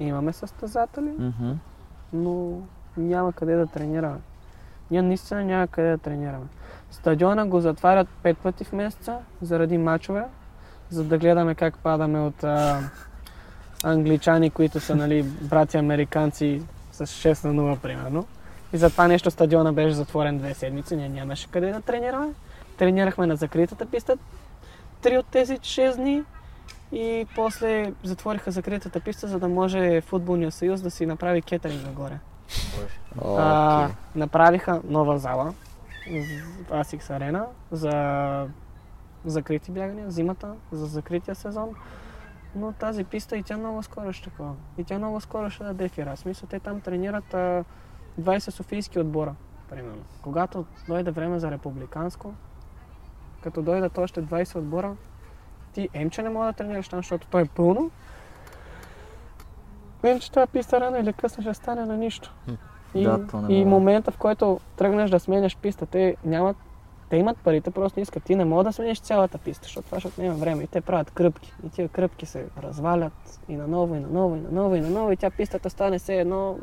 [0.00, 1.52] Имаме състезатели, Мгм.
[2.12, 2.58] но
[2.96, 4.18] няма къде да тренираме.
[4.90, 6.46] Ние наистина няма къде да тренираме.
[6.90, 10.24] Стадиона го затварят пет пъти в месеца заради мачове,
[10.90, 12.80] за да гледаме как падаме от, а,
[13.84, 16.62] англичани, които са нали, брати американци
[16.96, 18.26] с 6 на 0 примерно.
[18.72, 22.32] И за това нещо стадиона беше затворен две седмици, ние нямаше къде да тренираме.
[22.76, 24.16] Тренирахме на закритата писта
[25.02, 26.22] три от тези 6 дни
[26.92, 32.18] и после затвориха закритата писта, за да може футболния съюз да си направи кетеринг нагоре.
[33.24, 33.94] А, Окей.
[34.14, 35.54] направиха нова зала
[36.70, 38.46] Asics Arena за
[39.24, 41.68] закрити бягания, зимата, за закрития сезон.
[42.56, 44.54] Но тази писта и тя много скоро ще такова.
[44.78, 46.16] И тя много скоро ще даде фира.
[46.16, 47.64] В смисъл, те там тренират а,
[48.20, 49.34] 20 софийски отбора,
[49.70, 50.02] примерно.
[50.22, 52.34] Когато дойде време за републиканско,
[53.42, 54.96] като дойдат още 20 отбора,
[55.72, 57.90] ти емче не мога да тренираш там, защото то е пълно.
[60.02, 62.34] Вим, че тази писта рано или късно ще стане на нищо.
[62.94, 66.56] И, Да, и момента, в който тръгнеш да сменяш писта, те нямат
[67.08, 68.22] те имат парите, просто искат.
[68.22, 70.62] Ти не мога да смениш цялата писта, защото това ще отнема време.
[70.62, 71.54] И те правят кръпки.
[71.66, 75.12] И тия кръпки се развалят и наново, и наново, и наново, и наново.
[75.12, 76.58] И тя пистата стане все едно...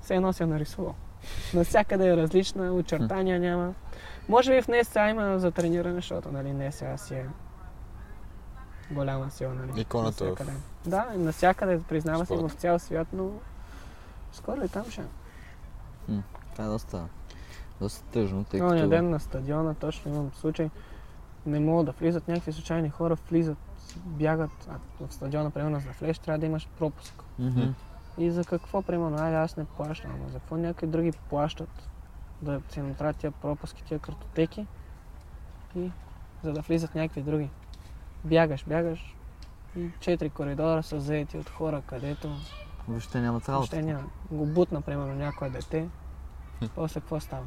[0.00, 0.94] Все едно си я нарисувал.
[1.54, 3.74] Навсякъде е различна, очертания няма.
[4.28, 7.26] Може би в нея сега има за трениране, защото нали, не сега си е
[8.90, 9.54] голяма сила.
[9.54, 10.36] Нали, Иконата в.
[10.86, 13.30] Да, навсякъде признава се в цял свят, но
[14.32, 15.02] скоро и там ще.
[16.52, 17.04] Това е доста,
[17.82, 18.88] доста тъжно, тъй Оня като...
[18.88, 20.70] ден на стадиона точно имам случай.
[21.46, 23.58] Не могат да влизат някакви случайни хора, влизат,
[24.06, 24.68] бягат.
[24.68, 27.22] А в стадиона, примерно, за влезеш, трябва да имаш пропуск.
[27.38, 27.60] Мгм.
[28.18, 31.88] И за какво, примерно, айде аз не плащам, ама за какво някои други плащат
[32.42, 34.66] да си направят тия пропуски, тия картотеки
[35.76, 35.90] и
[36.42, 37.50] за да влизат някакви други.
[38.24, 39.16] Бягаш, бягаш
[39.76, 42.30] и четири коридора са заети от хора, където
[42.88, 43.52] Въобще нямат работа.
[43.52, 44.04] въобще няма.
[44.30, 45.88] Го бутна, примерно, някое дете,
[46.74, 47.44] после какво става?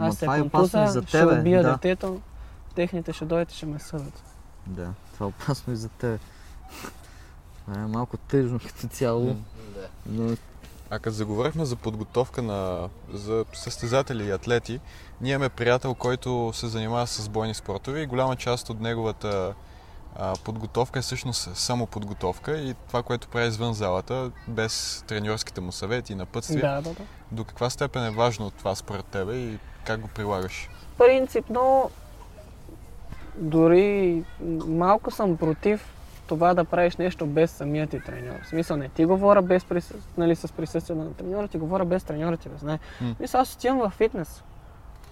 [0.00, 1.40] Аз се това е опасно и контуза, за ще тебе.
[1.40, 1.72] убия да.
[1.72, 2.20] детето,
[2.74, 4.22] техните ще дойдат и ще ме съдат.
[4.66, 6.18] да, това е опасно и за тебе.
[7.64, 9.24] Това е малко тъжно като цяло.
[9.24, 9.88] Да.
[10.06, 10.36] но
[10.90, 14.80] А като заговорихме за подготовка на, за състезатели и атлети,
[15.20, 19.54] ние имаме приятел, който се занимава с бойни спортове и голяма част от неговата
[20.16, 25.72] а, подготовка е всъщност само подготовка и това, което прави извън залата, без треньорските му
[25.72, 26.60] съвети и напътствия.
[26.60, 27.02] Да, да, да.
[27.32, 30.68] До каква степен е важно това според тебе и как го прилагаш?
[30.98, 31.90] Принципно,
[33.36, 34.24] дори
[34.66, 35.94] малко съм против
[36.26, 38.42] това да правиш нещо без самия ти треньор.
[38.42, 39.94] В смисъл не ти говоря без присъ...
[40.16, 42.78] нали, с присъствието на треньора, ти говоря без треньора ти да знае.
[43.20, 44.42] Мисля, аз отивам в фитнес.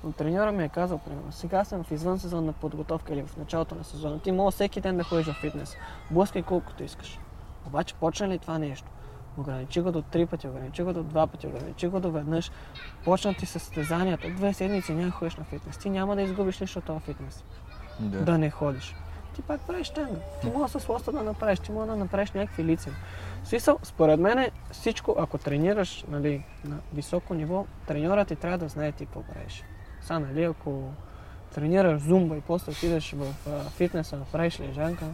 [0.05, 3.75] Но треньора ми е казал, примерно, сега съм в извън сезонна подготовка или в началото
[3.75, 4.19] на сезона.
[4.21, 5.77] Ти мога всеки ден да ходиш в фитнес.
[6.11, 7.19] Блъскай колкото искаш.
[7.67, 8.89] Обаче почна ли това нещо?
[9.39, 12.51] Ограничи го до три пъти, ограничи го до два пъти, ограничи го до веднъж.
[13.05, 14.31] Почна ти състезанията.
[14.31, 15.79] Две седмици няма ходиш на фитнес.
[15.79, 17.45] Ти няма да изгубиш нищо от този фитнес.
[18.01, 18.25] да.
[18.25, 18.95] Да не ходиш.
[19.35, 20.21] Ти пак правиш танга.
[20.41, 22.91] Ти мога с лоста да направиш, ти мога да направиш някакви лица.
[23.45, 28.93] Смисъл, според мен всичко, ако тренираш нали, на високо ниво, треньорът ти трябва да знае
[28.93, 29.65] ти какво правиш.
[30.07, 30.83] Са, нали, ако
[31.55, 33.35] тренираш зумба и после отидеш в
[33.71, 35.05] фитнеса, направиш лежанка,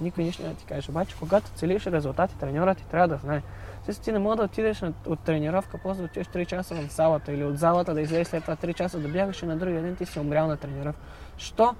[0.00, 0.90] никой нищо да ти каже.
[0.90, 3.42] Обаче, когато целиш резултати, треньорът ти трябва да знае.
[3.84, 7.32] Смисъл, ти не мога да отидеш от тренировка, после да отидеш 3 часа в залата
[7.32, 9.96] или от залата да излезеш след това 3 часа да бягаш и на другия ден
[9.96, 11.02] ти си умрял на тренировка.
[11.36, 11.74] Що?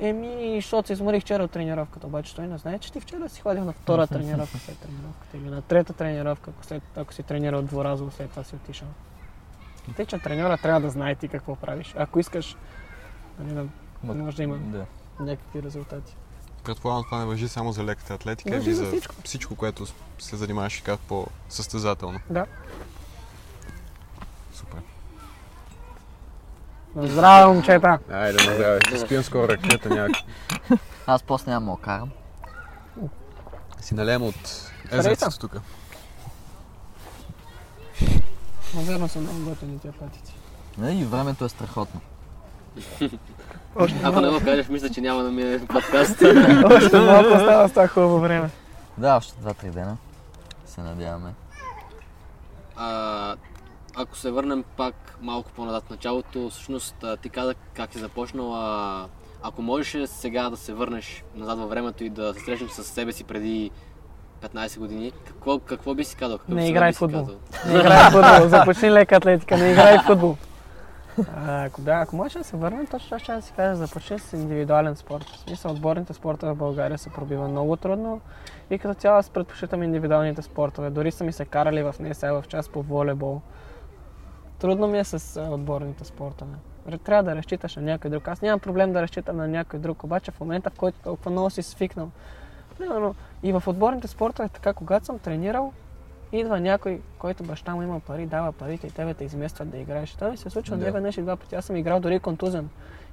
[0.00, 3.40] Еми, защото се изморих вчера от тренировката, обаче той не знае, че ти вчера си
[3.40, 7.62] ходил на втора тренировка след тренировката или на трета тренировка, ако, след, ако си тренирал
[7.62, 8.88] дворазово, след това си отишъл.
[9.96, 11.94] Тъй, че треньора трябва да знае ти какво правиш.
[11.96, 12.56] Ако искаш,
[13.38, 13.60] нали, да
[14.06, 14.84] Ма- може да има Да.
[15.20, 16.16] някакви резултати.
[16.64, 19.14] Предполагам, това не въжи само за леката атлетика, Въжи ами за за всичко.
[19.24, 19.86] всичко, което
[20.18, 22.20] се занимаваш и как по-състезателно.
[22.30, 22.46] Да.
[24.52, 24.80] Супер.
[26.96, 27.98] Здраве, момчета!
[28.10, 28.80] Айде, на здраве.
[28.86, 30.16] Ще спием скоро ракета някак.
[31.06, 32.10] Аз после няма да карам.
[33.80, 35.56] Си налеем от езерцето тук.
[38.74, 40.34] Наверно са много готини тия патици.
[40.78, 42.00] Не, и времето е страхотно.
[43.76, 46.22] Още Ако не го кажеш, мисля, че няма да ми е подкаст.
[46.64, 48.50] още малко остава с това хубаво време.
[48.98, 49.96] Да, още 2-3 дена.
[50.66, 51.34] Се надяваме.
[52.76, 53.36] А,
[53.94, 58.54] ако се върнем пак малко по-назад в началото, всъщност ти каза как си започнал.
[58.54, 59.06] А,
[59.42, 63.12] ако можеш сега да се върнеш назад във времето и да се срещнеш с себе
[63.12, 63.70] си преди
[64.42, 66.38] 15 години, какво, какво би си казал?
[66.38, 67.28] Какъв Не играй футбол.
[67.66, 70.36] Не играй футбол, започни лека атлетика, не играй футбол.
[71.36, 74.32] А, ако да, ако можеш да се върнем, точно ще да си кажа, започни с
[74.32, 75.24] индивидуален спорт.
[75.24, 78.20] В смисъл, отборните спортове в България се пробива много трудно
[78.70, 80.90] и като цяло аз предпочитам индивидуалните спортове.
[80.90, 83.40] Дори са ми се карали в нея сега в част по волейбол.
[84.58, 86.52] Трудно ми е с отборните спортове.
[87.04, 88.28] Трябва да разчиташ на някой друг.
[88.28, 91.50] Аз нямам проблем да разчитам на някой друг, обаче в момента, в който толкова много
[91.50, 92.10] си свикнал
[92.78, 95.72] Примерно, и в отборните спортове, така, когато съм тренирал,
[96.32, 100.14] идва някой, който баща му има пари, дава парите и тебе те изместват да играеш.
[100.14, 100.92] Това ми се случва Да.
[100.92, 101.54] веднъж и два пъти.
[101.54, 102.68] Аз съм играл дори контузен.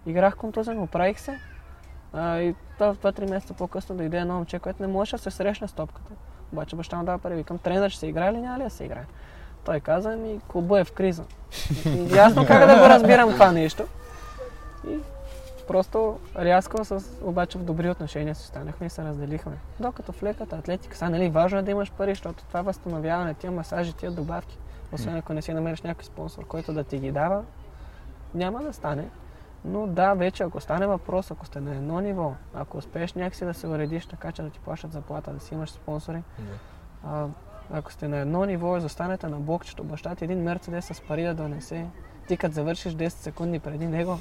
[0.05, 1.39] Играх контузен, оправих се.
[2.13, 5.73] А, и два-три месеца по-късно дойде едно момче, което не можеше да се срещне с
[5.73, 6.11] топката.
[6.53, 7.35] Обаче баща му дава пари.
[7.35, 9.05] Викам, тренер ще се играе ли, няма ли да се играе?
[9.65, 11.23] Той каза ми, клуба е в криза.
[12.15, 13.83] Ясно как да го разбирам това нещо.
[14.89, 14.97] И
[15.67, 19.57] просто рязко, с, обаче в добри отношения се станахме и се разделихме.
[19.79, 23.51] Докато в леката атлетика, сега нали, важно е да имаш пари, защото това възстановяване, тия
[23.51, 24.57] масажи, тия добавки,
[24.91, 27.43] освен ако не си намериш някой спонсор, който да ти ги дава,
[28.33, 29.09] няма да стане.
[29.65, 33.53] Но да, вече ако стане въпрос, ако сте на едно ниво, ако успееш някакси да
[33.53, 36.23] се уредиш така, че да ти плащат заплата, да си имаш спонсори,
[37.05, 37.27] а,
[37.71, 41.23] ако сте на едно ниво и застанете на блокчето, баща ти един мерцедес с пари
[41.23, 41.85] да донесе,
[42.27, 44.19] ти като завършиш 10 секунди преди него,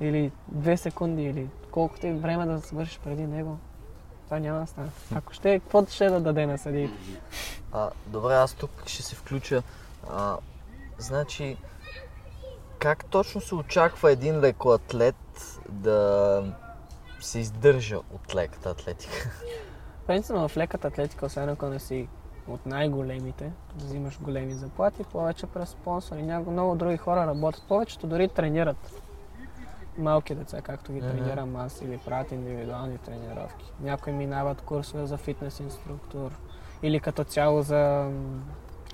[0.00, 3.58] или 2 секунди, или колкото е време да свършиш преди него,
[4.24, 4.88] това няма да стане.
[5.14, 6.94] Ако ще, какво ще да даде на съдиите?
[7.72, 9.62] А, добре, аз тук ще се включа.
[10.10, 10.36] А,
[10.98, 11.56] значи,
[12.78, 16.42] как точно се очаква един лекоатлет да
[17.20, 19.30] се издържа от леката атлетика?
[20.06, 22.08] Принципно в леката атлетика, освен ако не си
[22.48, 26.22] от най-големите, да взимаш големи заплати, повече през спонсори.
[26.22, 27.62] Някои много други хора работят.
[27.68, 29.02] Повечето дори тренират
[29.98, 33.72] малки деца, както ги тренирам аз или правят индивидуални тренировки.
[33.80, 36.38] Някои минават курсове за фитнес инструктор
[36.82, 38.10] или като цяло за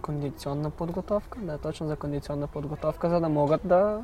[0.02, 1.38] кондиционна подготовка.
[1.38, 4.02] Да, точно за кондиционна подготовка, за да могат да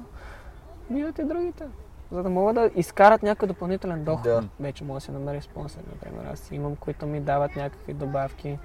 [0.91, 1.65] бият и другите.
[2.13, 4.23] За да могат да изкарат някой допълнителен доход.
[4.23, 4.45] Да.
[4.61, 6.25] Вече може да си намери спонсор, например.
[6.33, 8.59] Аз имам, които ми дават някакви добавки,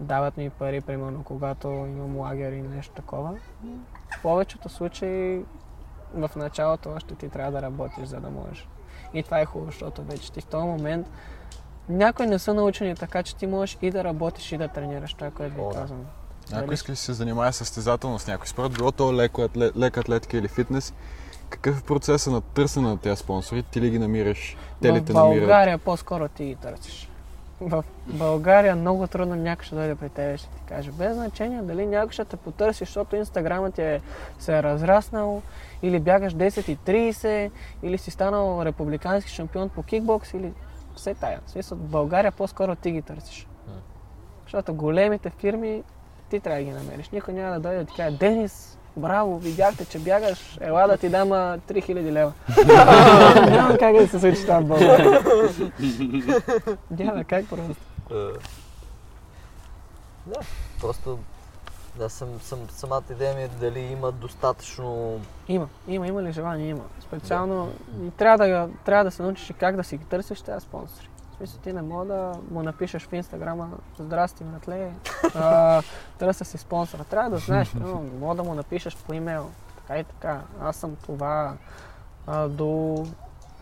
[0.00, 3.38] дават ми пари, примерно, когато имам лагер и нещо такова.
[4.18, 5.44] В повечето случаи
[6.14, 8.68] в началото още ти трябва да работиш, за да можеш.
[9.14, 11.06] И това е хубаво, защото вече ти в този момент
[11.88, 15.30] някои не са научени така, че ти можеш и да работиш и да тренираш това,
[15.30, 16.06] което ви казвам.
[16.52, 20.00] Ако Дали- искаш да се занимава състезателно с някой спорт, било то леко атле, лека
[20.00, 20.94] атлетика или фитнес,
[21.48, 23.62] какъв е процесът на търсене на тези спонсори?
[23.62, 24.56] Ти ли ги намираш?
[24.82, 25.40] Те ли в те намират?
[25.40, 27.08] България по-скоро ти ги търсиш.
[27.66, 31.62] В България много трудно някой ще дойде при теб и ще ти каже, без значение
[31.62, 34.00] дали някой ще те потърси, защото инстаграмът ти е,
[34.38, 35.42] се е разраснал,
[35.82, 36.78] или бягаш 10 и
[37.12, 37.50] 30,
[37.82, 40.52] или си станал републикански шампион по кикбокс, или
[40.96, 41.40] все тая.
[41.46, 43.46] В смисъл, в България по-скоро ти ги търсиш.
[44.42, 45.82] Защото големите фирми
[46.30, 47.10] ти трябва да ги намериш.
[47.10, 51.08] Никой няма да дойде да ти каже, Денис, браво, видяхте, че бягаш, ела да ти
[51.08, 52.32] дам а, 3000 лева.
[53.50, 55.22] Няма как да се случи в България.
[56.90, 57.76] Няма как просто.
[60.26, 60.40] Да,
[60.80, 61.18] просто
[61.98, 65.20] да, съм, съм, самата идея ми е дали има достатъчно...
[65.48, 66.68] Има, има, има ли желание?
[66.68, 66.84] Има.
[67.00, 67.72] Специално
[68.06, 71.08] и трябва да, трябва да се научиш как да си ги търсиш тези спонсори.
[71.42, 74.92] Смисъл, ти не мога да му напишеш в Инстаграма Здрасти, братле,
[76.18, 77.04] търся си спонсора.
[77.04, 79.50] Трябва да знаеш, примерно, мога да му напишеш по имейл.
[79.76, 80.40] Така и така.
[80.60, 81.54] Аз съм това
[82.26, 83.04] а, до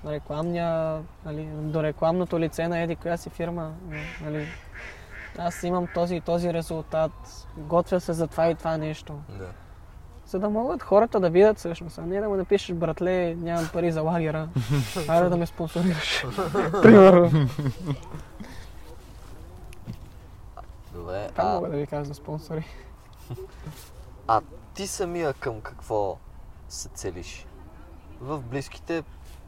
[0.06, 3.72] рекламния, нали, до рекламното лице на еди коя си фирма.
[4.24, 4.48] Нали,
[5.38, 7.12] аз имам този и този резултат,
[7.56, 9.20] готвя се за това и това нещо.
[9.28, 9.48] Да.
[10.30, 13.92] За да могат хората да видят всъщност, а не да му напишеш, братле, нямам пари
[13.92, 14.48] за лагера,
[15.08, 16.24] айде да ме спонсорираш.
[16.82, 17.48] Примерно.
[20.92, 22.64] Добре, Това а, мога да ви кажа за спонсори.
[24.26, 24.40] а
[24.74, 26.16] ти самия към какво
[26.68, 27.46] се целиш?
[28.20, 29.02] В близките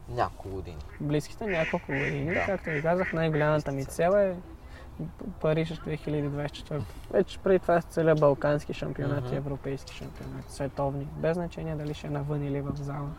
[0.09, 0.77] няколко години.
[0.99, 2.45] Близките няколко години, Да.
[2.45, 4.35] както ви казах, най-голямата ми цел е
[5.41, 6.81] Париж 2024.
[7.11, 9.35] Вече преди това се целя балкански шампионати, Мгм.
[9.35, 11.07] европейски шампионати, световни.
[11.17, 13.09] Без значение дали ще е навън или в зала.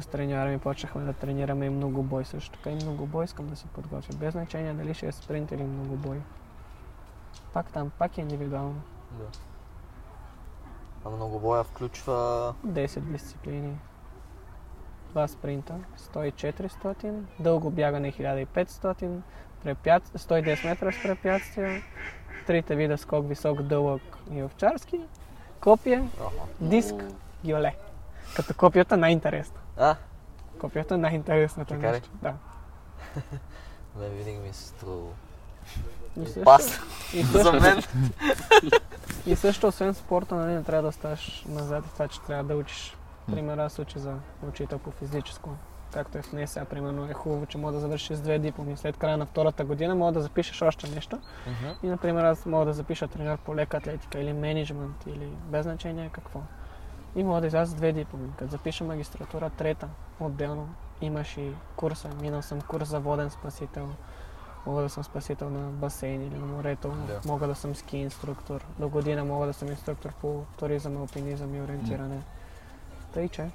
[0.00, 2.70] С треньора ми почнахме да тренираме и многобой също така.
[2.70, 4.14] И многобой искам да се подготвя.
[4.16, 6.20] Без значение дали ще е спринт или многобой.
[7.52, 8.80] Пак там, пак е индивидуално.
[9.18, 9.24] Да.
[11.04, 12.54] А многобоя включва...
[12.66, 13.76] 10 дисциплини.
[15.12, 19.20] Два спринта, 100-400, дълго бягане 1500,
[19.64, 20.02] препят...
[20.08, 21.82] 110 метра с препятствия,
[22.46, 24.02] трите вида скок, висок, дълъг
[24.32, 25.00] и овчарски,
[25.60, 26.08] копие,
[26.60, 26.94] диск,
[27.44, 27.74] гиоле.
[28.36, 29.56] Като копията най-интересно.
[29.76, 29.96] А,
[30.58, 32.10] Копията най-интересното Така нещо.
[32.22, 32.34] Да.
[33.96, 35.08] ме винаги ми се струва
[36.22, 36.82] И също,
[37.14, 37.82] и за мен.
[39.26, 42.56] и също, освен спорта, нали, не трябва да оставаш назад и това, че трябва да
[42.56, 42.96] учиш.
[43.26, 44.14] Пример, аз уча за
[44.48, 45.50] учител по физическо.
[45.92, 48.76] Както е в нея сега, примерно, е хубаво, че мога да завършиш с две дипломи.
[48.76, 51.18] След края на втората година мога да запишеш още нещо.
[51.46, 51.72] Мгм.
[51.82, 56.10] И, например, аз мога да запиша тренер по лека атлетика или менеджмент или без значение
[56.12, 56.40] какво.
[57.16, 58.28] И мога да изляза с две дипломи.
[58.38, 59.88] Като запиша магистратура трета,
[60.20, 60.68] отделно,
[61.00, 62.08] имаш и курса.
[62.20, 63.88] Минал съм курс за воден спасител.
[64.66, 67.20] Мога да съм спасител на басейн или на морето, Да.
[67.26, 68.66] мога да съм ски инструктор.
[68.78, 72.22] До година мога да съм инструктор по туризъм, алпинизъм и ориентиране.
[73.14, 73.46] Тъй, че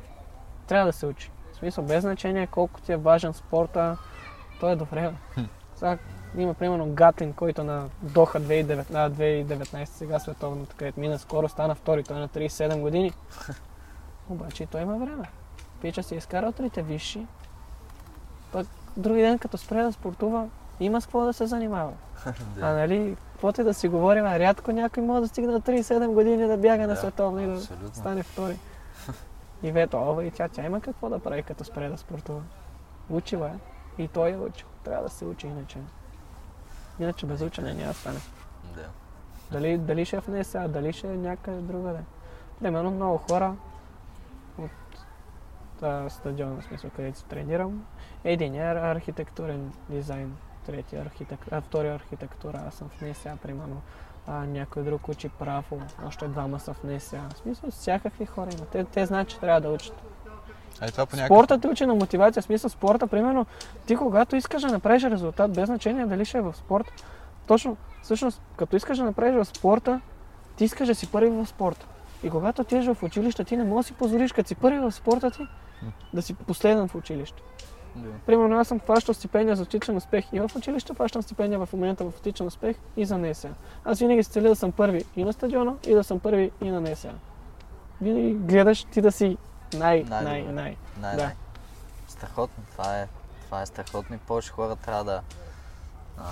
[0.67, 1.31] трябва да се учи.
[1.53, 3.97] В смисъл, без значение колко ти е важен спорта,
[4.59, 5.11] той е добре.
[5.35, 5.43] бе.
[5.75, 5.97] Сега
[6.37, 11.75] има примерно Гатлин, който на Доха 2019, а, 2019 сега световната, където мина скоро, стана
[11.75, 13.11] втори, той е на 37 години.
[14.29, 15.29] Обаче той има време.
[15.81, 17.25] Пича си е изкарал трите висши,
[18.51, 20.47] пък други ден като спре да спортува,
[20.79, 21.93] има с какво да се занимава.
[22.61, 26.47] А нали, каквото и да си говорим, рядко някой може да стигне на 37 години
[26.47, 27.61] да бяга на Да, световно и да
[27.93, 28.57] стане втори.
[29.63, 32.41] И вето, ова и тя, тя има какво да прави като спре да спортува.
[33.09, 33.57] Учила е.
[34.01, 34.67] И той е учил.
[34.83, 35.79] Трябва да се учи иначе.
[36.99, 38.19] Иначе без учене няма да стане.
[38.75, 38.89] Да.
[39.51, 41.99] Дали, дали ще е в НСА, дали ще е някъде другаде.
[42.59, 43.55] Примерно много хора
[44.57, 44.71] от
[45.81, 47.85] а, стадиона, в смисъл, където се тренирам.
[48.23, 51.39] Един е ар- архитектурен дизайн, трети архитек...
[51.51, 53.81] а, втори архитектура, аз съм в НСА, примерно.
[54.27, 57.21] А, някой друг учи право, още двама са в НСА.
[57.35, 58.65] В смисъл, всякакви хора има.
[58.65, 59.93] Те, те знаят, че трябва да учат.
[60.81, 61.37] А и това по някакъв...
[61.37, 63.45] Спорта те учи на мотивация, в смисъл спорта, примерно,
[63.85, 67.03] ти когато искаш да направиш резултат, без значение дали ще е в спорт,
[67.47, 70.01] точно, всъщност, като искаш да направиш в спорта,
[70.55, 71.85] ти искаш да си първи в спорта.
[72.23, 74.91] И когато отидеш в училище, ти не можеш да си позволиш, като си първи в
[74.91, 75.47] спорта ти,
[76.13, 77.41] да си последен в училище.
[77.97, 78.09] Да.
[78.25, 82.03] Примерно аз съм хващал стипендия за отличен успех и в училище, хващам стипендия в момента
[82.03, 83.49] в отличен успех и за НСА.
[83.85, 86.69] Аз винаги се целя да съм първи и на стадиона, и да съм първи и
[86.69, 87.11] на НСА.
[88.01, 89.37] Винаги гледаш ти да си
[89.73, 90.53] най, най, Най-добре.
[90.53, 90.75] най.
[91.01, 91.23] Най, Да.
[91.23, 91.33] най.
[92.07, 92.63] Страхотно.
[92.71, 93.07] Това е,
[93.45, 95.21] това е страхотно и повече хора трябва да
[96.17, 96.23] а,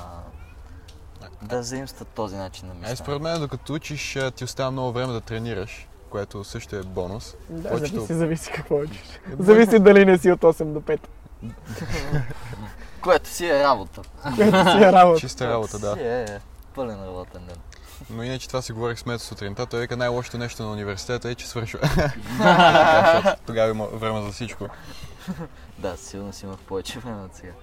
[1.42, 2.96] да заимстват този начин на мислене.
[2.96, 7.36] според мен, докато учиш, а, ти остава много време да тренираш, което също е бонус.
[7.50, 9.20] Да, Повечето- зависи, зависи какво учиш.
[9.40, 11.00] Зависи дали не си от 8 до 5.
[13.02, 14.02] Което си е работа.
[14.24, 15.20] Което си е работа.
[15.20, 15.94] Чиста работа, да.
[15.94, 16.40] Си е
[16.76, 17.58] пълен работен ден.
[18.10, 19.66] Но иначе това си говорих с Мето сутринта.
[19.66, 21.80] Той вика най-лошото нещо на университета е, че свършва.
[23.46, 24.68] Тогава има време за всичко.
[25.78, 27.54] Да, сигурно си имах повече време от сега.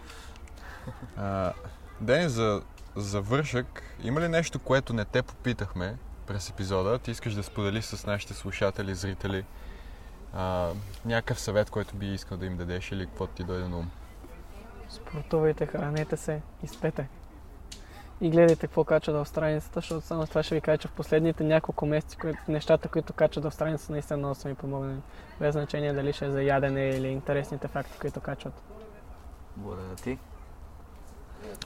[1.16, 1.52] А,
[2.00, 2.62] Дени, за
[2.96, 5.96] завършък, има ли нещо, което не те попитахме
[6.26, 6.98] през епизода?
[6.98, 9.44] Ти искаш да споделиш с нашите слушатели, зрители?
[10.34, 10.68] А,
[11.04, 13.90] някакъв съвет, който би искал да им дадеш или какво ти дойде на ум?
[14.90, 17.08] Спортувайте, хранете се и спете.
[18.20, 21.44] И гледайте какво качва в страницата, защото само това ще ви кажа, че в последните
[21.44, 24.98] няколко месеца кои- нещата, които качват в страницата, наистина много са ми помогнали.
[25.40, 28.54] Без значение дали ще е за ядене или интересните факти, които качват.
[29.56, 30.18] Благодаря ти.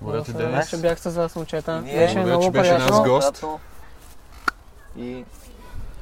[0.01, 0.71] Благодаря ти, Денис.
[0.71, 1.83] че бях с вас, момчета.
[1.83, 1.95] Ние.
[1.95, 2.97] Беше Благодаря, много че беше приятно.
[2.99, 3.45] наш гост.
[4.97, 5.25] И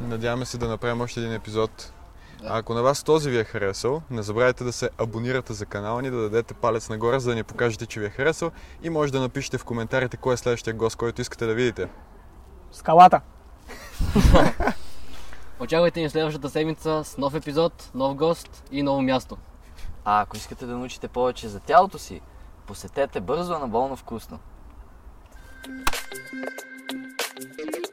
[0.01, 1.93] Надяваме се да направим още един епизод.
[2.47, 6.03] А ако на вас този ви е харесал, не забравяйте да се абонирате за канала
[6.03, 8.51] ни, да дадете палец нагоре, за да ни покажете, че ви е харесал
[8.83, 11.89] и може да напишете в коментарите кой е следващия гост, който искате да видите.
[12.73, 13.21] Скалата!
[15.61, 19.37] Очаквайте ни следващата седмица с нов епизод, нов гост и ново място.
[20.05, 22.21] а ако искате да научите повече за тялото си,
[22.67, 24.39] посетете бързо на болно вкусно.
[25.67, 27.84] Thank